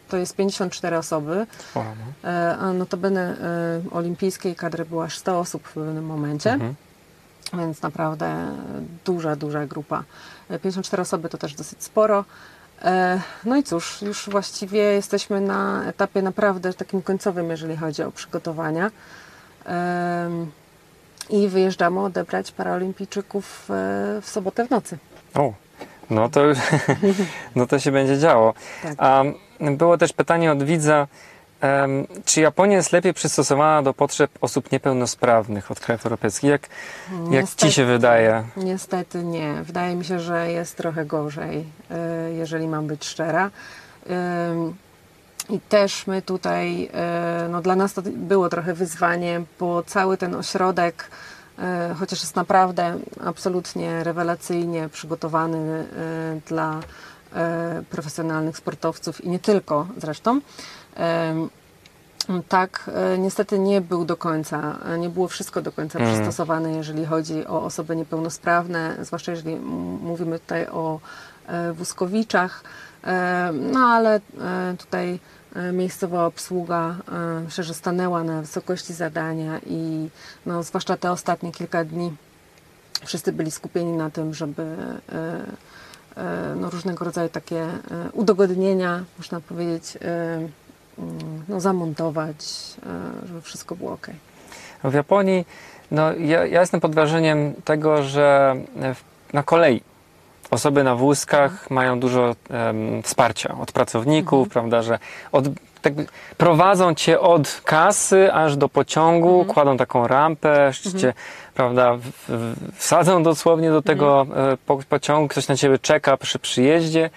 [0.09, 1.46] To jest 54 osoby.
[1.75, 1.85] No.
[2.61, 3.37] A notabene
[3.90, 6.53] olimpijskiej kadry było aż 100 osób w pewnym momencie.
[6.53, 6.75] Mhm.
[7.55, 8.48] Więc naprawdę
[9.05, 10.05] duża, duża grupa.
[10.53, 12.25] E, 54 osoby to też dosyć sporo.
[12.83, 18.11] E, No i cóż, już właściwie jesteśmy na etapie naprawdę takim końcowym, jeżeli chodzi o
[18.12, 18.91] przygotowania.
[21.31, 24.99] I wyjeżdżamy odebrać paraolimpijczyków e, w sobotę w nocy.
[25.35, 25.53] O,
[26.11, 26.41] no to
[27.57, 28.55] no to się będzie działo.
[28.83, 28.95] Tak.
[28.99, 29.23] A
[29.61, 31.07] było też pytanie od widza,
[32.25, 36.51] czy Japonia jest lepiej przystosowana do potrzeb osób niepełnosprawnych od krajów europejskich?
[36.51, 36.68] Jak,
[37.31, 38.44] jak ci się wydaje?
[38.57, 39.55] Niestety nie.
[39.62, 43.51] Wydaje mi się, że jest trochę gorzej, e, jeżeli mam być szczera.
[45.51, 50.35] I też my tutaj, e, no dla nas to było trochę wyzwanie, bo cały ten
[50.35, 51.11] ośrodek,
[51.59, 55.87] e, chociaż jest naprawdę absolutnie rewelacyjnie przygotowany
[56.46, 56.81] dla
[57.90, 60.40] profesjonalnych sportowców i nie tylko zresztą,
[62.48, 66.14] tak, e, niestety nie był do końca, e, nie było wszystko do końca Mm.
[66.14, 69.57] przystosowane, jeżeli chodzi o osoby niepełnosprawne, zwłaszcza jeżeli
[70.02, 71.00] mówimy tutaj o
[71.46, 72.64] e, wózkowiczach.
[73.52, 74.20] No ale
[74.78, 75.18] tutaj
[75.72, 76.96] miejscowa obsługa
[77.44, 80.09] myślę, że stanęła na wysokości zadania i
[80.46, 82.12] no, zwłaszcza te ostatnie kilka dni
[83.05, 84.76] wszyscy byli skupieni na tym, żeby
[86.57, 87.66] no, różnego rodzaju takie
[88.12, 89.98] udogodnienia, można powiedzieć,
[91.48, 92.37] no, zamontować,
[93.22, 94.07] e, żeby wszystko było ok.
[94.85, 95.44] W Japonii,
[95.90, 99.83] no ja, ja jestem pod wrażeniem tego, że w, na kolei
[100.52, 104.98] osoby na wózkach mają dużo em, wsparcia od pracowników, prawda, że
[105.33, 105.44] od,
[105.83, 105.92] tak,
[106.37, 111.12] prowadzą cię od kasy aż do pociągu, kładą taką rampę, jeszcze cię,
[111.55, 116.38] prawda, w, w, wsadzą dosłownie do tego e, po, pociągu, ktoś na ciebie czeka przy
[116.38, 117.11] przyjeździe.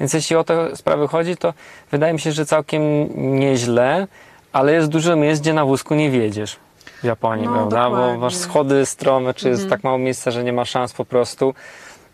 [0.00, 1.54] Więc jeśli o te sprawy chodzi, to
[1.90, 2.82] wydaje mi się, że całkiem
[3.38, 4.06] nieźle,
[4.52, 6.56] ale jest dużo miejsc, gdzie na wózku nie wiedziesz
[7.02, 7.90] w Japonii, No, prawda?
[7.90, 8.18] Bo dokładnie.
[8.18, 9.70] masz schody strome, czy jest Mhm.
[9.78, 11.54] tak mało miejsca, że nie ma szans po prostu.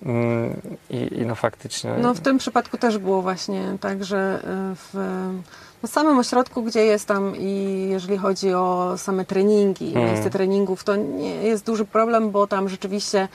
[0.06, 1.90] Mm, I, i no faktycznie.
[1.98, 4.94] No w tym przypadku też było właśnie tak, że e, w
[5.82, 10.06] no, samym ośrodku, gdzie jest tam i jeżeli chodzi o same treningi, Mm.
[10.08, 13.28] miejsce treningów, to nie jest duży problem, bo tam rzeczywiście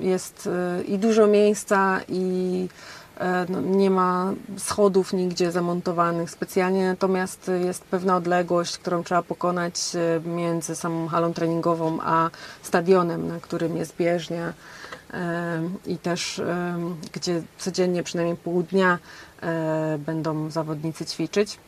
[0.00, 2.68] jest e, i dużo miejsca i
[3.18, 9.74] e, no, nie ma schodów nigdzie zamontowanych specjalnie, natomiast jest pewna odległość, którą trzeba pokonać
[9.94, 12.30] e, między samą halą treningową a
[12.62, 14.52] stadionem, na którym jest bieżnia
[15.86, 16.42] i też
[17.12, 18.98] gdzie codziennie przynajmniej pół dnia
[19.42, 21.58] e, będą zawodnicy ćwiczyć.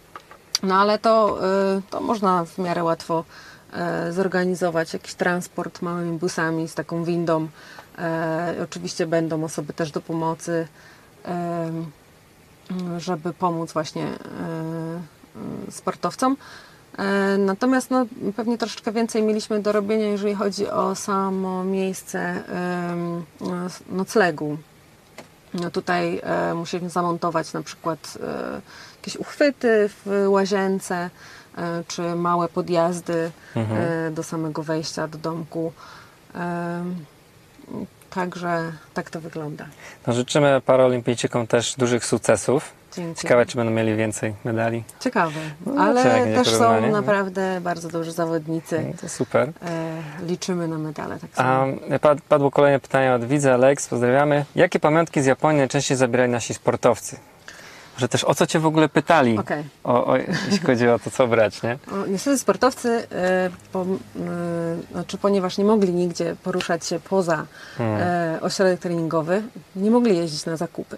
[0.62, 1.38] No ale to,
[1.76, 3.51] e, to można w miarę łatwo e,
[4.10, 7.48] zorganizować jakiś transport małymi busami z taką windą.
[7.98, 10.66] E, Oczywiście będą osoby też do pomocy,
[11.24, 11.90] em,
[12.98, 16.36] żeby pomóc właśnie e, e, sportowcom.
[16.98, 18.06] E, Natomiast no,
[18.36, 22.42] pewnie troszeczkę więcej mieliśmy do robienia, jeżeli chodzi o samo miejsce
[23.88, 24.58] noclegu.
[25.54, 28.60] No tutaj e, musieliśmy zamontować na przykład e,
[28.96, 31.10] jakieś uchwyty w łazience, e,
[31.88, 33.80] czy małe podjazdy Mhm.
[33.82, 35.72] e, do samego wejścia do domku.
[36.34, 37.04] Em,
[38.10, 39.66] Także tak to wygląda.
[40.06, 42.70] No, życzymy paraolimpijczykom też dużych sukcesów.
[42.96, 43.20] Dzięki.
[43.22, 44.84] Ciekawe, czy będą mieli więcej medali.
[45.00, 45.40] Ciekawe.
[45.66, 46.02] No, Ale
[46.34, 48.84] też są naprawdę bardzo dobrzy zawodnicy.
[48.88, 49.48] No, to super.
[49.62, 51.18] E, liczymy na medale.
[51.18, 51.64] Tak A
[52.00, 54.44] pad- padło kolejne pytanie od widza, Alex, pozdrawiamy.
[54.54, 57.16] Jakie pamiątki z Japonii najczęściej zabierali nasi sportowcy?
[57.94, 59.38] Może też o co cię w ogóle pytali?
[59.38, 59.64] Okej.
[59.84, 61.78] O, o, jeśli chodzi o to, co brać, nie?
[62.12, 63.86] Niestety sportowcy, e, po, e,
[64.92, 67.46] znaczy ponieważ nie mogli nigdzie poruszać się poza
[67.78, 68.00] Hmm.
[68.00, 69.42] e, ośrodek treningowy,
[69.76, 70.96] nie mogli jeździć na zakupy.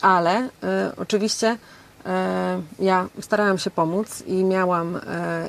[0.00, 0.48] Ale
[0.96, 1.56] oczywiście
[2.78, 5.00] ja starałam się pomóc i miałam e,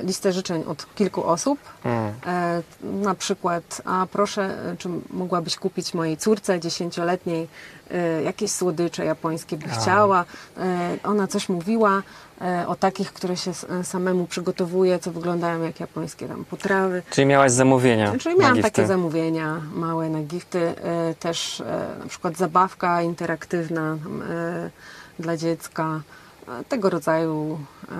[0.02, 1.58] listę życzeń od kilku osób.
[1.84, 2.12] Mm.
[2.26, 7.48] E, na przykład, a proszę, e, czy mogłabyś kupić mojej córce dziesięcioletniej
[7.90, 10.24] e, jakieś słodycze japońskie by chciała.
[10.58, 12.02] E, ona coś mówiła
[12.40, 17.02] e, o takich, które się samemu przygotowuje, co wyglądają jak japońskie tam potrawy.
[17.10, 22.36] Czyli miałaś zamówienia Czyli miałam takie zamówienia małe na gifty, e, też e, na przykład
[22.36, 23.96] zabawka interaktywna
[24.30, 24.70] e,
[25.18, 26.25] dla dziecka, e,
[26.68, 27.94] tego rodzaju e,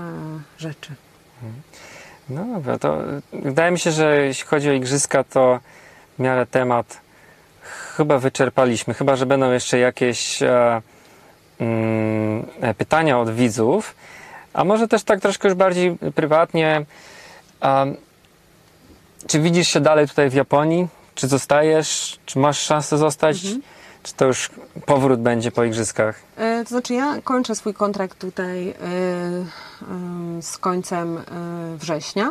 [0.58, 0.94] rzeczy.
[2.28, 2.98] No dobra, to
[3.32, 5.60] wydaje mi się, że jeśli chodzi o igrzyska, to
[6.18, 7.00] w miarę temat
[7.96, 8.94] chyba wyczerpaliśmy.
[8.94, 10.82] Chyba, że będą jeszcze jakieś e,
[11.60, 13.94] mm, e, pytania od widzów.
[14.52, 16.86] A może też tak troszkę już bardziej prywatnie.
[19.26, 20.88] Czy widzisz się dalej tutaj w Japonii?
[21.14, 22.18] Czy zostajesz?
[22.26, 23.44] Czy masz szansę zostać?
[23.44, 23.62] Mhm.
[24.06, 24.50] Czy to już
[24.86, 26.20] powrót będzie po igrzyskach?
[26.36, 28.74] E, To znaczy ja kończę swój kontrakt tutaj e,
[29.90, 31.22] em, z końcem e,
[31.76, 32.30] września.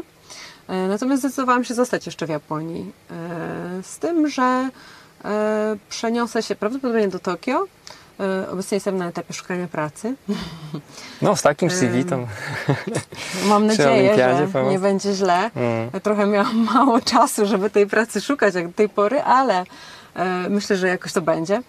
[0.67, 2.91] E, Natomiast zdecydowałam się zostać jeszcze w Japonii.
[3.11, 4.69] E, Z tym, że
[5.25, 7.65] e, przeniosę się prawdopodobnie do Tokio.
[8.19, 10.13] E, Obecnie jestem na etapie szukania pracy.
[11.21, 12.17] No, z takim CV to...
[13.49, 14.71] Mam nadzieję, że pomoc?
[14.71, 15.51] nie będzie źle.
[15.55, 16.01] Mm.
[16.03, 19.65] Trochę miałam mało czasu, żeby tej pracy szukać jak do tej pory, ale e,
[20.49, 21.61] myślę, że jakoś to będzie.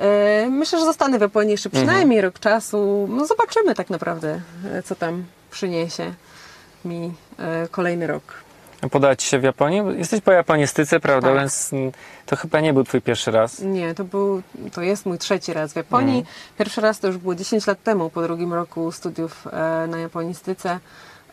[0.00, 3.08] E, myślę, że zostanę w Japonii jeszcze przynajmniej rok czasu.
[3.10, 4.40] No zobaczymy tak naprawdę,
[4.72, 6.14] e, co tam przyniesie
[6.84, 8.22] mi e, kolejny rok.
[8.90, 9.82] Podać ci się w Japonii?
[9.98, 11.28] Jesteś po japonistyce, prawda?
[11.28, 11.38] Tak.
[11.38, 11.92] Więc mm,
[12.26, 13.58] to chyba nie był twój pierwszy raz.
[13.58, 16.18] Nie, to był, to jest mój trzeci raz w Japonii.
[16.18, 16.36] Mhm.
[16.58, 20.78] Pierwszy raz to już było 10 lat temu, po drugim roku studiów e, na japonistyce.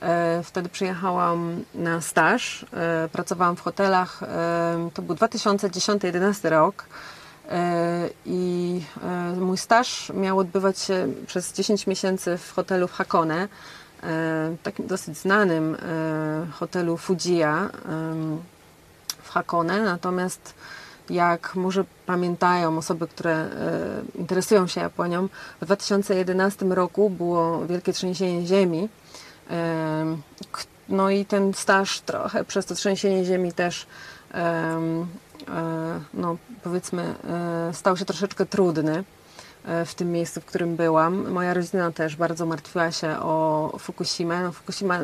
[0.01, 4.23] E, wtedy przyjechałam na staż, e, pracowałam w hotelach.
[4.23, 6.85] E, to był 2010-2011 rok.
[8.25, 8.81] I
[9.37, 13.47] mój staż miał odbywać się przez 10 miesięcy w hotelu w Hakone,
[14.63, 15.77] takim dosyć znanym
[16.51, 17.69] hotelu Fujiya
[19.23, 19.81] w Hakone.
[19.81, 20.53] Natomiast
[21.09, 23.49] jak może pamiętają osoby, które
[24.15, 25.27] interesują się Japonią,
[25.61, 28.89] w 2011 roku było wielkie trzęsienie ziemi.
[30.89, 33.87] No i ten staż trochę przez to trzęsienie ziemi też
[34.33, 34.79] e,
[36.13, 37.15] no, powiedzmy
[37.69, 39.03] e, stał się troszeczkę trudny
[39.65, 41.31] e, w tym miejscu, w którym byłam.
[41.31, 44.43] Moja rodzina też bardzo martwiła się o Fukushimę.
[44.43, 44.99] No, Fukushima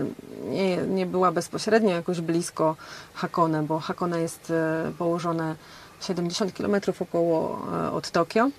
[0.50, 2.76] nie, nie była bezpośrednio jakoś blisko
[3.14, 4.54] Hakone, bo Hakone jest
[4.98, 5.56] położone
[6.02, 7.62] 70 km około
[7.94, 8.50] od Tokio.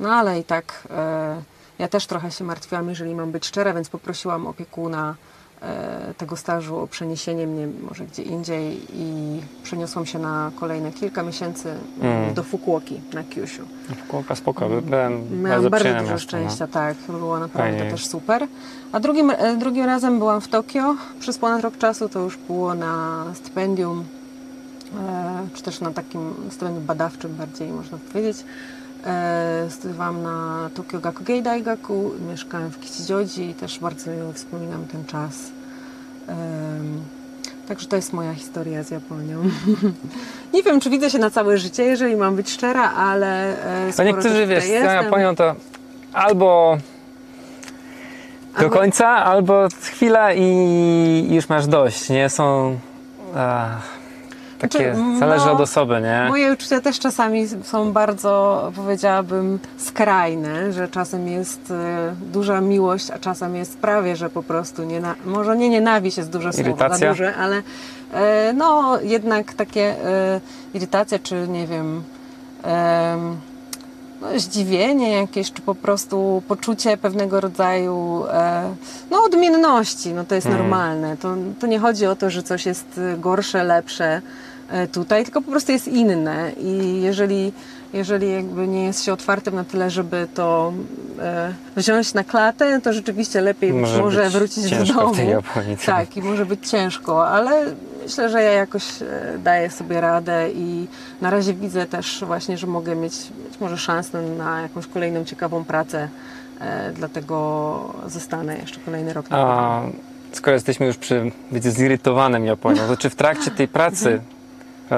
[0.00, 0.88] No ale i tak
[1.78, 5.14] ja też trochę się martwiłam, jeżeli mam być szczera, więc poprosiłam opiekuna
[6.18, 11.74] tego stażu o przeniesienie mnie może gdzie indziej i przeniosłam się na kolejne kilka miesięcy
[12.02, 12.34] Mm.
[12.34, 13.62] do Fukuoki na Kyushu.
[14.08, 14.68] Spoko, spoko.
[14.68, 16.18] Byłem Miałam bardzo bardzo dużo no.
[16.18, 16.96] szczęścia, tak.
[17.08, 17.90] Było naprawdę Fajnie.
[17.90, 18.46] też super.
[18.92, 22.08] A drugim, e, drugim razem byłam w Tokio przez ponad rok czasu.
[22.08, 24.04] To już było na stypendium,
[25.00, 28.44] e, czy też na takim stypendium badawczym bardziej można powiedzieć.
[29.06, 35.04] E, studiowałam na Tokyo Gakugei Daigaku, mieszkałem w Kichijoji i też bardzo miło wspominam ten
[35.04, 35.34] czas.
[37.68, 39.42] Także to jest moja historia z Japonią.
[40.54, 43.92] Nie wiem, czy widzę się na całe życie, jeżeli mam być szczera, ale e, No
[43.92, 45.54] skoro niektórzy, wiesz, tutaj z jestem- Japonią to
[46.12, 46.76] albo
[48.52, 52.28] do Albo- końca, albo chwila i już masz dość, nie?
[52.28, 52.78] Są...
[53.36, 53.99] Ach,
[54.60, 56.26] takie, Znaczy, zależy no, od osoby, nie?
[56.28, 63.18] Moje uczucia też czasami są bardzo, powiedziałabym, skrajne, że czasem jest e, duża miłość, a
[63.18, 67.10] czasem jest prawie, że po prostu, niena- może nie nienawiść jest duże słowo, za Irytacja?
[67.10, 67.62] duże, ale
[68.12, 70.40] e, no jednak takie e,
[70.74, 72.02] irytacja, czy nie wiem,
[72.62, 73.36] em,
[74.20, 78.62] no, zdziwienie jakieś, czy po prostu poczucie pewnego rodzaju e,
[79.10, 80.12] no, odmienności.
[80.12, 80.58] No, to jest Mm.
[80.58, 81.16] normalne.
[81.16, 84.20] To, to nie chodzi o to, że coś jest e, gorsze, lepsze e,
[84.92, 86.52] tutaj, tylko po prostu jest inne.
[86.52, 87.52] I jeżeli,
[87.92, 90.72] jeżeli jakby nie jest się otwartym na tyle, żeby to
[91.18, 95.14] e, wziąć na klatę, to rzeczywiście lepiej Może może, być wrócić do domu.
[95.14, 95.76] w tej Japonii.
[95.86, 97.66] Tak, i może być ciężko, ale
[98.02, 100.86] myślę, że ja jakoś e, daję sobie radę i
[101.20, 103.14] na razie widzę też właśnie, że mogę mieć
[103.50, 106.08] być może szansę na jakąś kolejną ciekawą pracę,
[106.60, 109.30] e, dlatego zostanę jeszcze kolejny rok.
[109.30, 109.36] na.
[109.38, 109.82] A
[110.32, 114.39] skoro jesteśmy już przy wiecie, zirytowanym Japonią, to czy w trakcie tej pracy, e,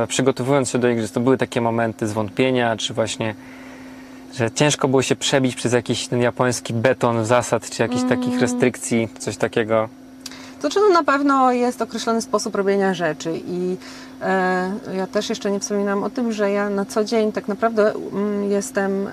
[0.09, 3.35] przygotowując się do igrzysk, to były takie momenty zwątpienia, czy właśnie
[4.35, 8.19] Że ciężko było się przebić przez jakiś ten japoński beton zasad, czy jakichś Mm.
[8.19, 9.89] takich restrykcji, coś takiego.
[10.63, 13.77] To czy no na pewno jest określony sposób robienia rzeczy i
[14.23, 17.93] e, ja też jeszcze nie wspominam o tym, że ja na co dzień tak naprawdę
[17.93, 19.11] mm, jestem e,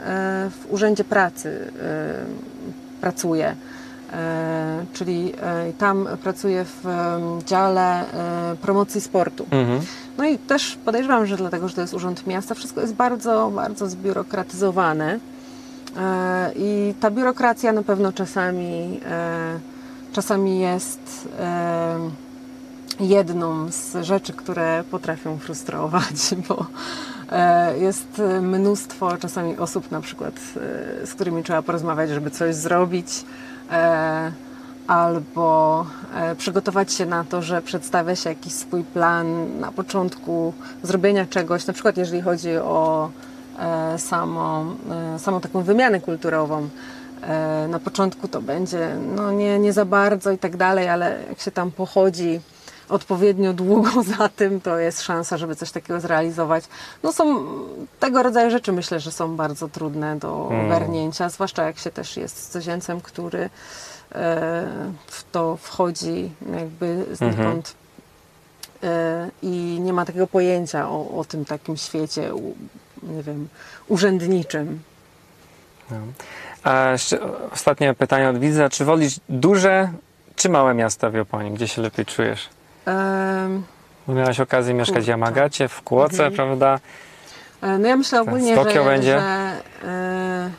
[0.49, 2.15] w urzędzie pracy, e,
[3.01, 3.55] pracuję.
[4.13, 6.85] E, czyli e, tam pracuję w
[7.45, 9.45] dziale e, promocji sportu.
[9.51, 9.81] Mhm.
[10.17, 13.89] No i też podejrzewam, że dlatego, że to jest urząd miasta, wszystko jest bardzo, bardzo
[13.89, 15.19] zbiurokratyzowane.
[16.55, 18.99] I ta biurokracja na pewno czasami,
[20.13, 21.29] czasami jest
[22.99, 26.65] jedną z rzeczy, które potrafią frustrować, bo
[27.79, 30.33] jest mnóstwo czasami osób na przykład,
[31.05, 33.25] z którymi trzeba porozmawiać, żeby coś zrobić.
[33.71, 34.31] E,
[34.87, 40.53] albo e, przygotować się na to, że przedstawia się jakiś swój plan na początku
[40.83, 43.09] zrobienia czegoś, na przykład jeżeli chodzi o
[43.59, 44.75] e, samą,
[45.17, 46.69] samą taką wymianę kulturową.
[47.69, 51.51] Na początku to będzie no nie, nie za bardzo i tak dalej, ale jak się
[51.51, 52.39] tam pochodzi
[52.89, 56.63] odpowiednio długo za tym, to jest szansa, żeby coś takiego zrealizować.
[57.03, 57.45] No są
[57.99, 60.65] tego rodzaju rzeczy, myślę, że są bardzo trudne do Mm.
[60.65, 63.49] ogarnięcia, zwłaszcza jak się też jest cudzoziemcem, który e,
[65.07, 67.73] w to wchodzi jakby znikąd
[68.83, 72.31] e, i nie ma takiego pojęcia o, o tym takim świecie,
[73.03, 73.47] nie wiem,
[73.87, 74.79] urzędniczym.
[76.63, 77.19] A jeszcze
[77.51, 78.69] ostatnie pytanie od widza.
[78.69, 79.89] Czy wolisz duże
[80.35, 81.51] czy małe miasta w Japonii?
[81.51, 82.49] Gdzie się lepiej czujesz?
[84.07, 85.07] Bo Miałaś okazję mieszkać w.
[85.07, 86.33] Yamagacie, w Kłoce, Mhm.
[86.33, 86.79] prawda?
[87.61, 89.19] E, No ja myślę ogólnie, Tokio że, będzie?
[89.19, 89.51] Że,
[89.87, 90.49] e,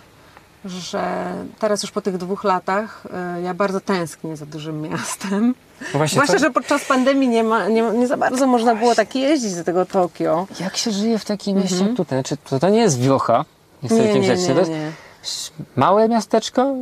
[0.64, 1.24] że
[1.58, 3.02] teraz już po tych dwóch latach
[3.36, 5.54] e, ja bardzo tęsknię za dużym miastem.
[5.80, 8.94] No Właśnie, Zwłaszcza, co- że podczas pandemii nie, ma, nie, nie za bardzo można było
[8.94, 10.46] tak jeździć do tego Tokio.
[10.60, 11.88] Jak się żyje w takim mieście Mhm.
[11.88, 12.18] jak tutaj?
[12.18, 13.44] Znaczy, to, to nie jest wiocha.
[13.82, 14.48] Nie, wielkim nie, mieście.
[14.48, 14.92] nie, To jest nie.
[15.76, 16.74] Małe miasteczko?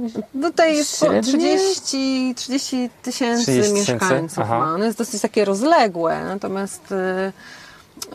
[0.43, 1.23] Tutaj jest po Średnie?
[1.23, 3.93] 30, 30 tysięcy 30 tysięcy?
[3.93, 4.39] mieszkańców.
[4.39, 4.73] Aha.
[4.75, 7.33] Ono jest dosyć takie rozległe, natomiast e,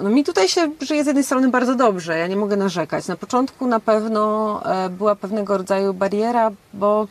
[0.02, 3.08] no, mi tutaj się żyje z jednej strony bardzo dobrze, ja nie mogę narzekać.
[3.08, 7.08] Na początku na pewno e, była pewnego rodzaju bariera, bo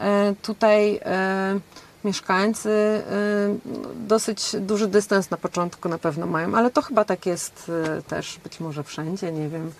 [0.00, 1.60] e, tutaj e,
[2.04, 3.02] mieszkańcy
[3.64, 7.70] no, dosyć duży dystans na początku na pewno mają, ale to chyba tak jest
[8.08, 9.72] też być może wszędzie, nie wiem.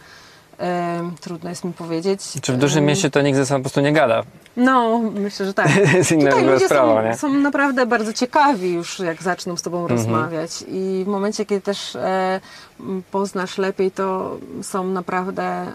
[0.61, 2.21] E, trudno jest mi powiedzieć.
[2.43, 4.23] Czy w dużym mieście to nikt ze sobą po prostu nie gada?
[4.57, 5.67] no, myślę, że tak.
[5.91, 7.17] To jest inna Tutaj ludzie sprawa, są, nie?
[7.17, 9.99] są naprawdę bardzo ciekawi już, jak zaczną z Tobą Mhm.
[9.99, 10.65] rozmawiać.
[10.69, 12.41] I w momencie, kiedy też e,
[13.11, 15.67] poznasz lepiej, to są naprawdę e,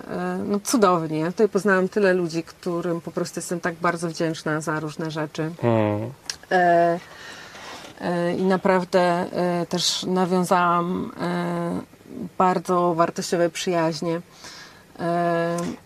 [0.47, 1.19] no, cudowni.
[1.19, 5.51] Ja tutaj poznałam tyle ludzi, którym po prostu jestem tak bardzo wdzięczna za różne rzeczy.
[5.61, 6.11] Hmm.
[6.51, 6.99] E,
[8.01, 11.81] e, I naprawdę e, też nawiązałam e,
[12.37, 14.21] bardzo wartościowe przyjaźnie.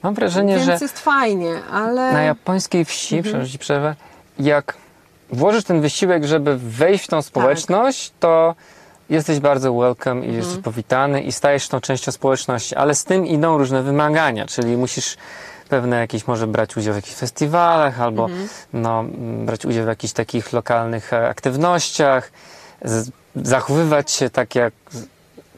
[0.03, 2.13] Mam wrażenie, więc że jest fajnie, ale...
[2.13, 3.33] na japońskiej wsi, Mhm.
[3.33, 3.95] przepraszam, przerwę,
[4.39, 4.73] jak
[5.31, 8.55] włożysz ten wysiłek, żeby wejść w tą społeczność, to
[9.09, 10.37] jesteś bardzo welcome i Mhm.
[10.37, 14.77] jesteś powitany i stajesz się tą częścią społeczności, ale z tym idą różne wymagania, czyli
[14.77, 15.17] musisz
[15.69, 18.47] pewne jakieś, może brać udział w jakichś festiwalach albo Mhm.
[18.73, 19.03] no,
[19.45, 22.31] brać udział w jakichś takich lokalnych e, aktywnościach,
[23.35, 24.73] zachowywać się tak jak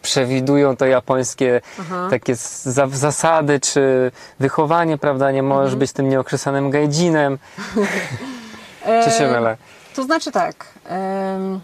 [0.02, 2.08] przewidują to japońskie Aha.
[2.10, 5.32] takie za, zasady czy wychowanie, prawda?
[5.32, 5.80] Nie możesz Mhm.
[5.80, 7.38] być tym nieokrzesanym gajdzinem.
[9.04, 9.58] Czy się E, mylę?
[9.96, 10.66] To znaczy tak.
[10.86, 11.60] em,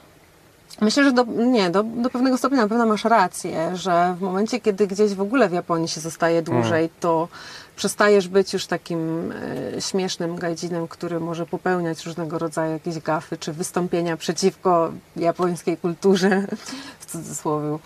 [0.81, 4.59] Myślę, że do, nie, do, do pewnego stopnia na pewno masz rację, że w momencie,
[4.61, 6.89] kiedy gdzieś w ogóle w Japonii się zostaje dłużej, Mm.
[6.99, 7.27] to
[7.75, 9.33] przestajesz być już takim
[9.77, 16.41] e, śmiesznym gajdzinem, który może popełniać różnego rodzaju jakieś gafy czy wystąpienia przeciwko japońskiej kulturze,
[16.99, 17.77] w cudzysłowie.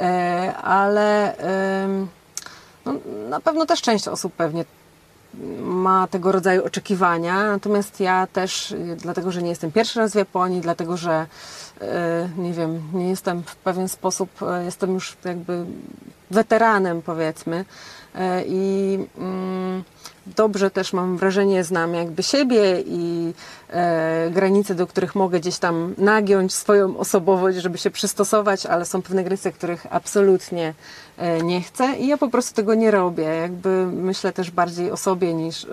[0.00, 1.34] E, ale
[2.86, 2.94] no,
[3.28, 4.64] na pewno też część osób pewnie
[5.60, 10.14] ma tego rodzaju oczekiwania, natomiast ja też, y, dlatego że nie jestem pierwszy raz w
[10.14, 11.26] Japonii, dlatego że
[11.82, 11.84] y,
[12.36, 15.64] nie wiem, nie jestem w pewien sposób, y, jestem już jakby
[16.30, 17.64] weteranem powiedzmy
[18.46, 19.84] i mm,
[20.26, 23.32] dobrze też mam wrażenie, znam jakby siebie i
[23.70, 29.02] e, granice, do których mogę gdzieś tam nagiąć swoją osobowość, żeby się przystosować, ale są
[29.02, 30.74] pewne granice, których absolutnie
[31.18, 33.24] e, nie chcę i ja po prostu tego nie robię.
[33.24, 35.66] Jakby myślę też bardziej o sobie niż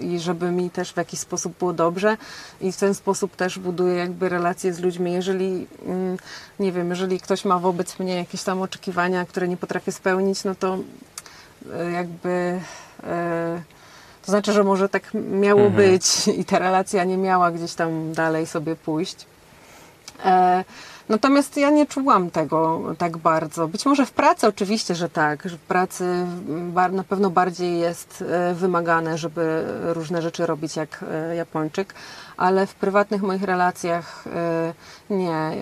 [0.00, 2.16] i żeby mi też w jakiś sposób było dobrze
[2.60, 5.12] i w ten sposób też buduję jakby relacje z ludźmi.
[5.12, 6.16] Jeżeli, mm,
[6.60, 10.54] nie wiem, jeżeli ktoś ma wobec mnie jakieś tam oczekiwania, które nie potrafię spełnić, no
[10.54, 10.78] to e,
[11.92, 12.60] jakby
[13.04, 13.62] e,
[14.24, 15.90] to znaczy, że może tak miało Mhm.
[15.90, 19.26] być i ta relacja nie miała gdzieś tam dalej sobie pójść.
[20.24, 20.64] E,
[21.08, 23.68] Natomiast ja nie czułam tego tak bardzo.
[23.68, 26.26] Być może w pracy oczywiście, że tak, że w pracy
[26.92, 31.94] na pewno bardziej jest e, wymagane, żeby różne rzeczy robić jak e, Japończyk,
[32.36, 34.74] ale w prywatnych moich relacjach e,
[35.10, 35.56] nie.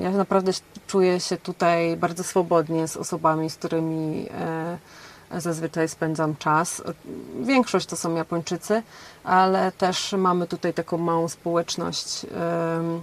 [0.00, 0.52] Ja naprawdę
[0.86, 4.78] czuję się tutaj bardzo swobodnie z osobami, z którymi e,
[5.40, 6.82] zazwyczaj spędzam czas.
[7.40, 8.82] Większość to są Japończycy,
[9.24, 13.02] ale też mamy tutaj taką małą społeczność em,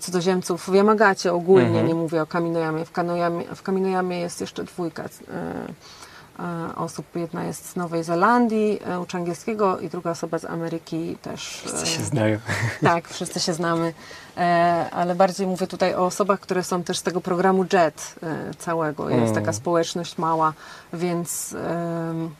[0.00, 1.86] cudzoziemców w Yamagacie ogólnie, Mhm.
[1.88, 2.84] nie mówię o Kaminojamie.
[2.84, 3.44] W, Kanojamie.
[3.54, 5.08] w Kaminojamie jest jeszcze dwójka e,
[6.76, 7.06] osób.
[7.14, 11.48] Jedna jest z Nowej Zelandii, e, uczy angielskiego i druga osoba z Ameryki też.
[11.48, 12.38] Wszyscy e, się znają.
[12.82, 13.94] tak, wszyscy się znamy,
[14.36, 18.54] e, ale bardziej mówię tutaj o osobach, które są też z tego programu JET e,
[18.58, 19.08] całego.
[19.10, 19.34] Jest Mm.
[19.34, 20.52] taka społeczność mała,
[20.92, 22.30] więc mm,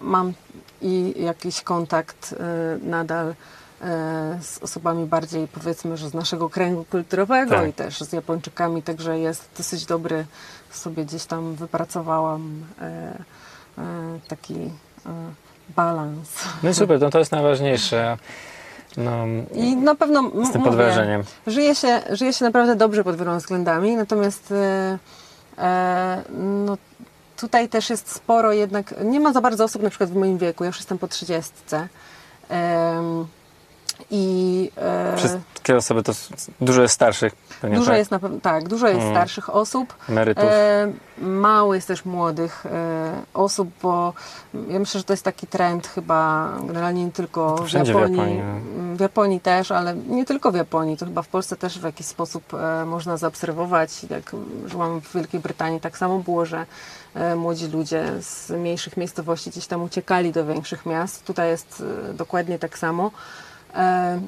[0.00, 0.32] mam
[0.82, 3.34] i jakiś kontakt e, nadal e,
[4.42, 7.68] z osobami bardziej powiedzmy, że z naszego kręgu kulturowego Tak.
[7.68, 10.26] i też z Japończykami, także jest dosyć dobry,
[10.76, 12.84] sobie gdzieś tam wypracowałam e,
[13.78, 13.82] e,
[14.28, 14.70] taki e,
[15.76, 16.44] balans.
[16.62, 18.16] No super, no to jest najważniejsze.
[18.96, 21.22] No, I na pewno z tym mówię, podwrażeniem.
[21.46, 24.54] Żyje się, żyje się naprawdę dobrze pod wieloma względami, natomiast
[26.38, 26.76] no,
[27.36, 30.64] tutaj też jest sporo jednak, nie ma za bardzo osób na przykład w moim wieku,
[30.64, 31.88] ja już jestem po trzydziestce.
[34.10, 36.12] I e, Wszystkie osoby to
[36.60, 37.32] dużo jest starszych.
[37.60, 37.98] Pewnie dużo tak?
[37.98, 39.12] jest na pewno, tak, dużo jest Mm.
[39.14, 39.94] starszych osób.
[40.08, 40.44] emerytów.
[40.44, 44.12] E, mało jest też młodych e, osób, bo
[44.68, 48.18] ja myślę, że to jest taki trend chyba generalnie nie tylko w wszędzie w Japonii.
[48.18, 48.42] Japonii,
[48.90, 48.96] no.
[48.96, 50.96] W Japonii też, ale nie tylko w Japonii.
[50.96, 54.04] To chyba w Polsce też w jakiś sposób e, można zaobserwować.
[54.10, 54.32] Jak
[54.66, 56.66] żyłam w Wielkiej Brytanii, tak samo było, że
[57.14, 61.24] e, młodzi ludzie z mniejszych miejscowości gdzieś tam uciekali do większych miast.
[61.24, 63.10] Tutaj jest e, dokładnie tak samo.
[63.74, 64.20] E,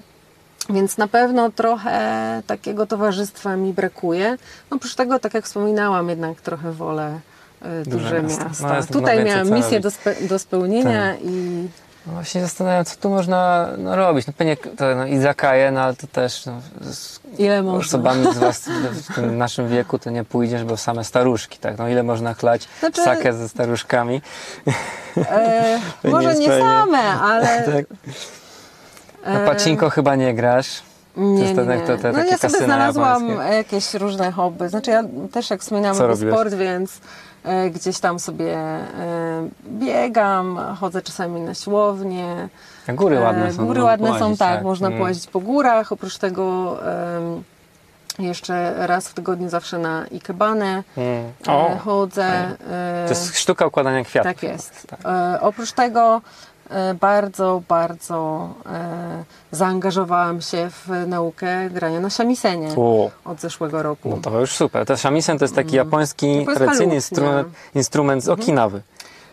[0.70, 4.30] więc na pewno trochę takiego towarzystwa mi brakuje.
[4.70, 7.20] No oprócz tego, tak jak wspominałam, jednak trochę wolę
[7.62, 8.44] y, Duże duże miasta.
[8.44, 8.76] miasta.
[8.80, 11.68] No, Tutaj miałam misję do, spe- do spełnienia i
[12.06, 14.26] No właśnie zastanawiam, co tu można no, robić.
[14.26, 17.78] No pewnie to no, izakaje, no ale to też no, z ile można.
[17.78, 18.68] osobami z was
[19.08, 21.78] w tym naszym wieku to nie pójdziesz, bo same staruszki, tak?
[21.78, 24.22] No ile można chlać Znaczy- sakę ze staruszkami?
[25.16, 26.62] E, nie może nie fajnie.
[26.64, 27.46] same, ale...
[27.72, 28.14] tak?
[29.26, 30.82] Na e, pacinko chyba nie grasz.
[31.16, 31.80] Nie, nie, nie.
[31.80, 33.54] to no ja sobie znalazłam japońskie.
[33.56, 34.68] jakieś różne hobby.
[34.68, 35.02] Znaczy ja
[35.32, 36.34] też jak wspominałam robiłeś?
[36.34, 37.00] sport, więc
[37.44, 42.48] e, gdzieś tam sobie e, biegam, chodzę czasami na siłownię.
[42.88, 43.66] A góry ładne E, są.
[43.66, 45.14] Góry no, ładne są, połazić, tak, można Mm.
[45.32, 45.92] po górach.
[45.92, 46.76] Oprócz tego
[48.18, 51.24] jeszcze raz w tygodniu zawsze na Ikebanę Mm.
[51.48, 52.24] e, O, chodzę.
[52.70, 54.32] e, to jest sztuka układania kwiatów.
[54.32, 54.86] tak jest.
[54.86, 55.00] Tak.
[55.04, 56.20] E, oprócz tego e,
[57.00, 64.08] bardzo, bardzo e, zaangażowałam się w naukę grania na szamisenie O, od zeszłego roku.
[64.10, 64.86] no to już super.
[64.86, 68.82] To shamisen to jest taki japoński Japońska tradycyjny instrument, instrument z Okinawy.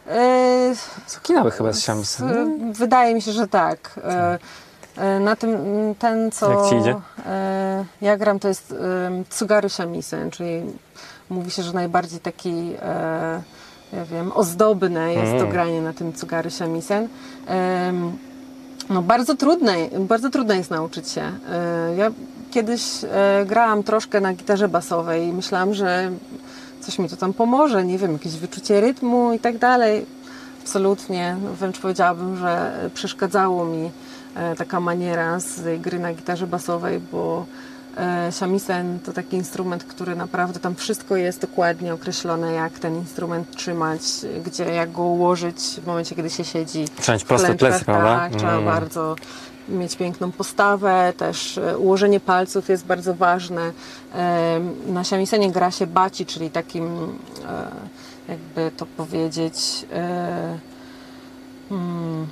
[0.07, 0.75] E,
[1.07, 2.73] Z Okinawy chyba jest shamisen.
[2.73, 3.99] Wydaje mi się, że tak.
[4.03, 4.39] E,
[4.97, 5.57] e, Na tym
[5.99, 6.95] ten, co Jak ci idzie?
[7.25, 8.75] e, ja gram, to jest e,
[9.29, 10.61] Tsugaru Shamisen, czyli
[11.29, 13.41] mówi się, że najbardziej taki e,
[13.93, 15.39] ja wiem, ozdobne jest Mm.
[15.45, 17.07] to granie na tym Tsugaru Shamisen.
[18.89, 21.21] No bardzo trudne, bardzo trudne jest nauczyć się.
[21.21, 22.11] E, Ja
[22.51, 26.11] kiedyś e, grałam troszkę na gitarze basowej i myślałam, że
[26.81, 30.05] coś mi to tam pomoże, nie wiem, jakieś wyczucie rytmu i tak dalej.
[30.61, 33.91] Absolutnie, no wręcz powiedziałabym, że przeszkadzało mi
[34.35, 37.45] e, taka maniera z gry na gitarze basowej, bo
[38.31, 44.01] shamisen to taki instrument, który naprawdę tam wszystko jest dokładnie określone, jak ten instrument trzymać,
[44.45, 48.15] gdzie, jak go ułożyć w momencie, kiedy się siedzi Trzeba klęczkach, plecy, prawda?
[48.15, 48.65] Tak, trzeba Mm.
[48.65, 49.15] bardzo
[49.69, 53.71] mieć piękną postawę, też e, ułożenie palców jest bardzo ważne.
[54.13, 57.71] Em, Na samisenie gra się baci, czyli takim, e,
[58.27, 60.57] jakby to powiedzieć, e,
[61.71, 62.27] mm,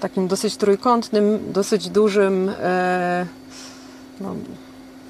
[0.00, 3.26] takim dosyć trójkątnym, dosyć dużym, e,
[4.20, 4.34] no,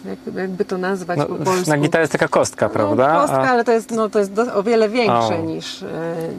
[0.04, 1.70] jak, jakby to nazwać No, po polsku.
[1.70, 3.12] na gitarze jest taka kostka, prawda?
[3.14, 5.42] No, kostka, A- ale to jest, no, to jest do, o wiele większe O.
[5.42, 5.86] niż, e,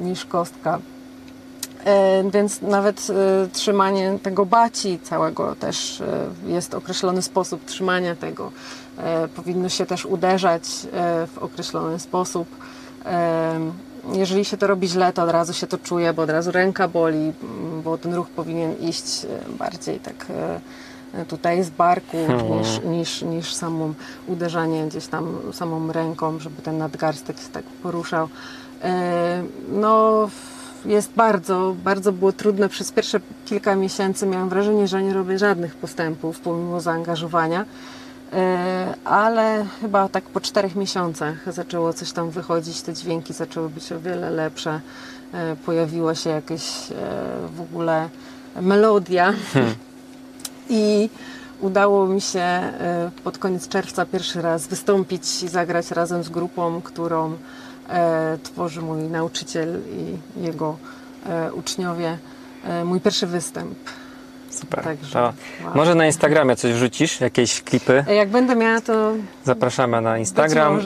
[0.03, 0.79] niż kostka.
[1.85, 6.05] E, więc nawet e, trzymanie tego baci całego też e,
[6.45, 8.51] jest określony sposób trzymania tego.
[8.97, 12.47] E, powinno się też uderzać e, w określony sposób.
[14.13, 16.87] Jeżeli się to robi źle, to od razu się to czuje, bo od razu ręka
[16.87, 17.33] boli,
[17.83, 19.25] bo ten ruch powinien iść
[19.59, 20.25] bardziej tak
[21.27, 22.57] tutaj z barku Hmm.
[22.59, 23.93] niż, niż, niż samą
[24.27, 28.29] uderzanie gdzieś tam samą ręką, żeby ten nadgarstek się tak poruszał.
[28.83, 30.29] E, No,
[30.85, 32.69] jest bardzo, bardzo było trudne.
[32.69, 37.65] Przez pierwsze kilka miesięcy miałam wrażenie, że nie robię żadnych postępów pomimo zaangażowania.
[38.33, 43.91] E, ale chyba tak po czterech miesiącach zaczęło coś tam wychodzić, te dźwięki zaczęły być
[43.91, 44.81] o wiele lepsze.
[45.33, 46.95] E, pojawiła się jakaś e,
[47.55, 48.09] w ogóle
[48.61, 49.33] melodia
[50.71, 51.09] i
[51.59, 56.81] udało mi się e, pod koniec czerwca pierwszy raz wystąpić i zagrać razem z grupą,
[56.81, 57.37] którą
[57.89, 60.77] e, tworzy mój nauczyciel i jego
[61.29, 62.17] e, uczniowie.
[62.85, 63.77] Mój pierwszy występ.
[64.49, 64.83] Super.
[64.83, 65.31] Także, wow.
[65.75, 68.05] może na Instagramie coś wrzucisz, jakieś klipy?
[68.15, 69.13] Jak będę miała, to
[69.43, 70.79] Zapraszamy na Instagram.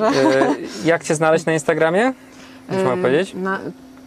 [0.86, 2.13] Jak cię znaleźć na Instagramie?
[2.69, 3.33] Czy mam powiedzieć?
[3.33, 3.59] Na,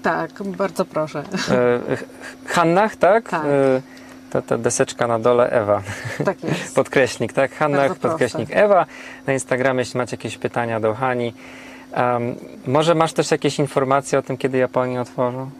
[0.02, 1.22] tak, bardzo proszę.
[1.22, 2.04] Ch-
[2.46, 3.28] Hannach, tak?
[3.28, 3.44] Tak.
[4.32, 5.82] To ta deseczka na dole Ewa.
[6.24, 6.74] Tak jest.
[6.80, 7.50] Podkreśnik, tak?
[7.60, 8.48] Bardzo podkreśnik.
[8.52, 8.86] Ewa.
[9.26, 11.34] Na Instagramie, jeśli macie jakieś pytania do Hani.
[11.96, 12.34] Um,
[12.66, 15.50] może masz też jakieś informacje o tym, kiedy Japonię otworzą?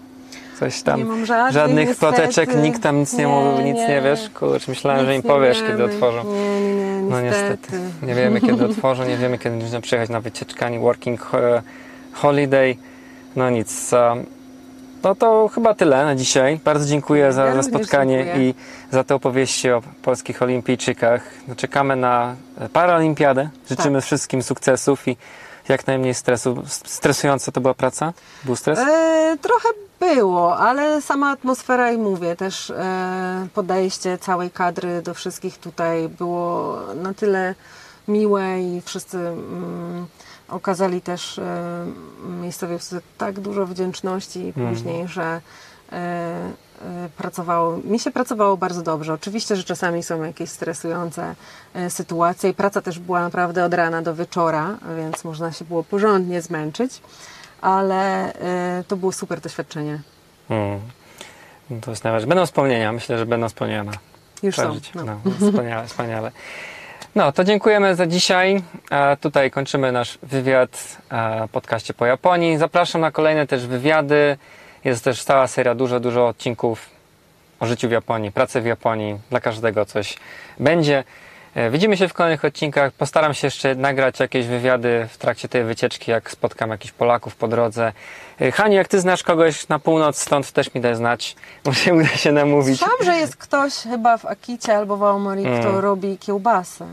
[0.58, 0.98] Coś tam?
[0.98, 4.30] nie mam żadnych, Żadnych ploteczek, nikt tam nic nie, mówił, nic nie, wiesz?
[4.34, 5.70] Kurczę, myślałem, że im Nic nie powiesz, wiemy.
[5.70, 6.24] kiedy otworzą.
[6.24, 7.80] Nie, nie, nie, No niestety.
[8.02, 11.38] Nie wiemy kiedy otworzą, nie wiemy kiedy będziemy przyjechać na wycieczkę, ani working ho-
[12.12, 12.76] holiday.
[13.36, 13.92] No nic.
[13.92, 14.26] um,
[15.02, 16.60] No to chyba tyle na dzisiaj.
[16.64, 18.48] Bardzo dziękuję za, Ja za spotkanie dziękuję.
[18.50, 18.54] i
[18.90, 21.22] za te opowieści o polskich olimpijczykach.
[21.48, 22.34] No, Czekamy na
[22.72, 23.48] paralimpiadę.
[23.70, 24.04] Życzymy Tak.
[24.04, 25.16] wszystkim sukcesów i
[25.68, 26.62] jak najmniej stresu.
[26.66, 28.12] Stresująca to była praca?
[28.44, 28.78] Był stres?
[28.78, 29.68] E, trochę
[30.00, 36.76] było, ale sama atmosfera i mówię, też e, podejście całej kadry do wszystkich tutaj było
[36.94, 37.54] na tyle
[38.08, 40.06] miłe i wszyscy mm,
[40.48, 41.84] okazali też e,
[42.40, 44.74] miejscowiowcy tak dużo wdzięczności Mhm.
[44.74, 45.40] później, że
[45.92, 49.12] e, e, pracowało, mi się pracowało bardzo dobrze.
[49.14, 51.34] Oczywiście, że czasami są jakieś stresujące
[51.88, 56.42] sytuacje i praca też była naprawdę od rana do wieczora, więc można się było porządnie
[56.42, 57.00] zmęczyć,
[57.60, 58.32] ale
[58.88, 60.00] to było super doświadczenie.
[60.50, 60.80] Mm.
[61.70, 62.26] No to.
[62.26, 62.92] Będą wspomnienia.
[62.92, 63.92] Myślę, że będą wspomnienia
[64.42, 64.62] Już są.
[64.62, 64.94] przeżyć.
[64.94, 65.04] No.
[65.04, 66.32] No, wspaniale, wspaniale.
[67.18, 68.62] No, to dziękujemy za dzisiaj.
[68.90, 72.58] E, tutaj kończymy nasz wywiad e, podcaście po Japonii.
[72.58, 74.36] Zapraszam na kolejne też wywiady.
[74.84, 76.90] Jest też cała seria, dużo, dużo odcinków
[77.60, 79.18] o życiu w Japonii, pracy w Japonii.
[79.30, 80.16] Dla każdego coś
[80.60, 81.04] będzie.
[81.54, 82.92] E, Widzimy się w kolejnych odcinkach.
[82.92, 87.48] Postaram się jeszcze nagrać jakieś wywiady w trakcie tej wycieczki, jak spotkam jakichś Polaków po
[87.48, 87.92] drodze.
[88.40, 91.36] E, Hani, jak ty znasz kogoś na północ, stąd też mi daj znać.
[91.66, 92.78] Może uda się namówić.
[92.78, 95.60] Słyszałam, że jest ktoś chyba w Akicie albo w Aomori, Mm.
[95.60, 96.86] kto robi kiełbasę.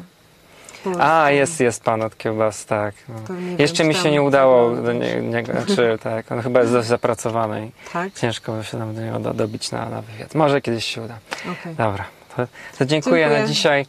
[0.99, 2.95] A, jest, jest pan od kiełbas, tak.
[3.09, 3.35] No.
[3.35, 6.59] Nie wiem, Jeszcze czy mi się nie udało do nie, niego, czy tak, on chyba
[6.59, 8.13] jest dość zapracowany i Tak?
[8.13, 10.35] ciężko się nam do niego do, dobić na, na wywiad.
[10.35, 11.17] Może kiedyś się uda.
[11.41, 11.75] Okej.
[11.75, 12.05] Dobra,
[12.35, 13.41] to, to dziękuję, Dziękuję.
[13.41, 13.85] na dzisiaj.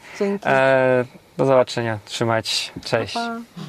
[0.46, 1.04] E,
[1.38, 3.14] do zobaczenia, się, cześć.
[3.14, 3.20] Pa,
[3.56, 3.62] pa.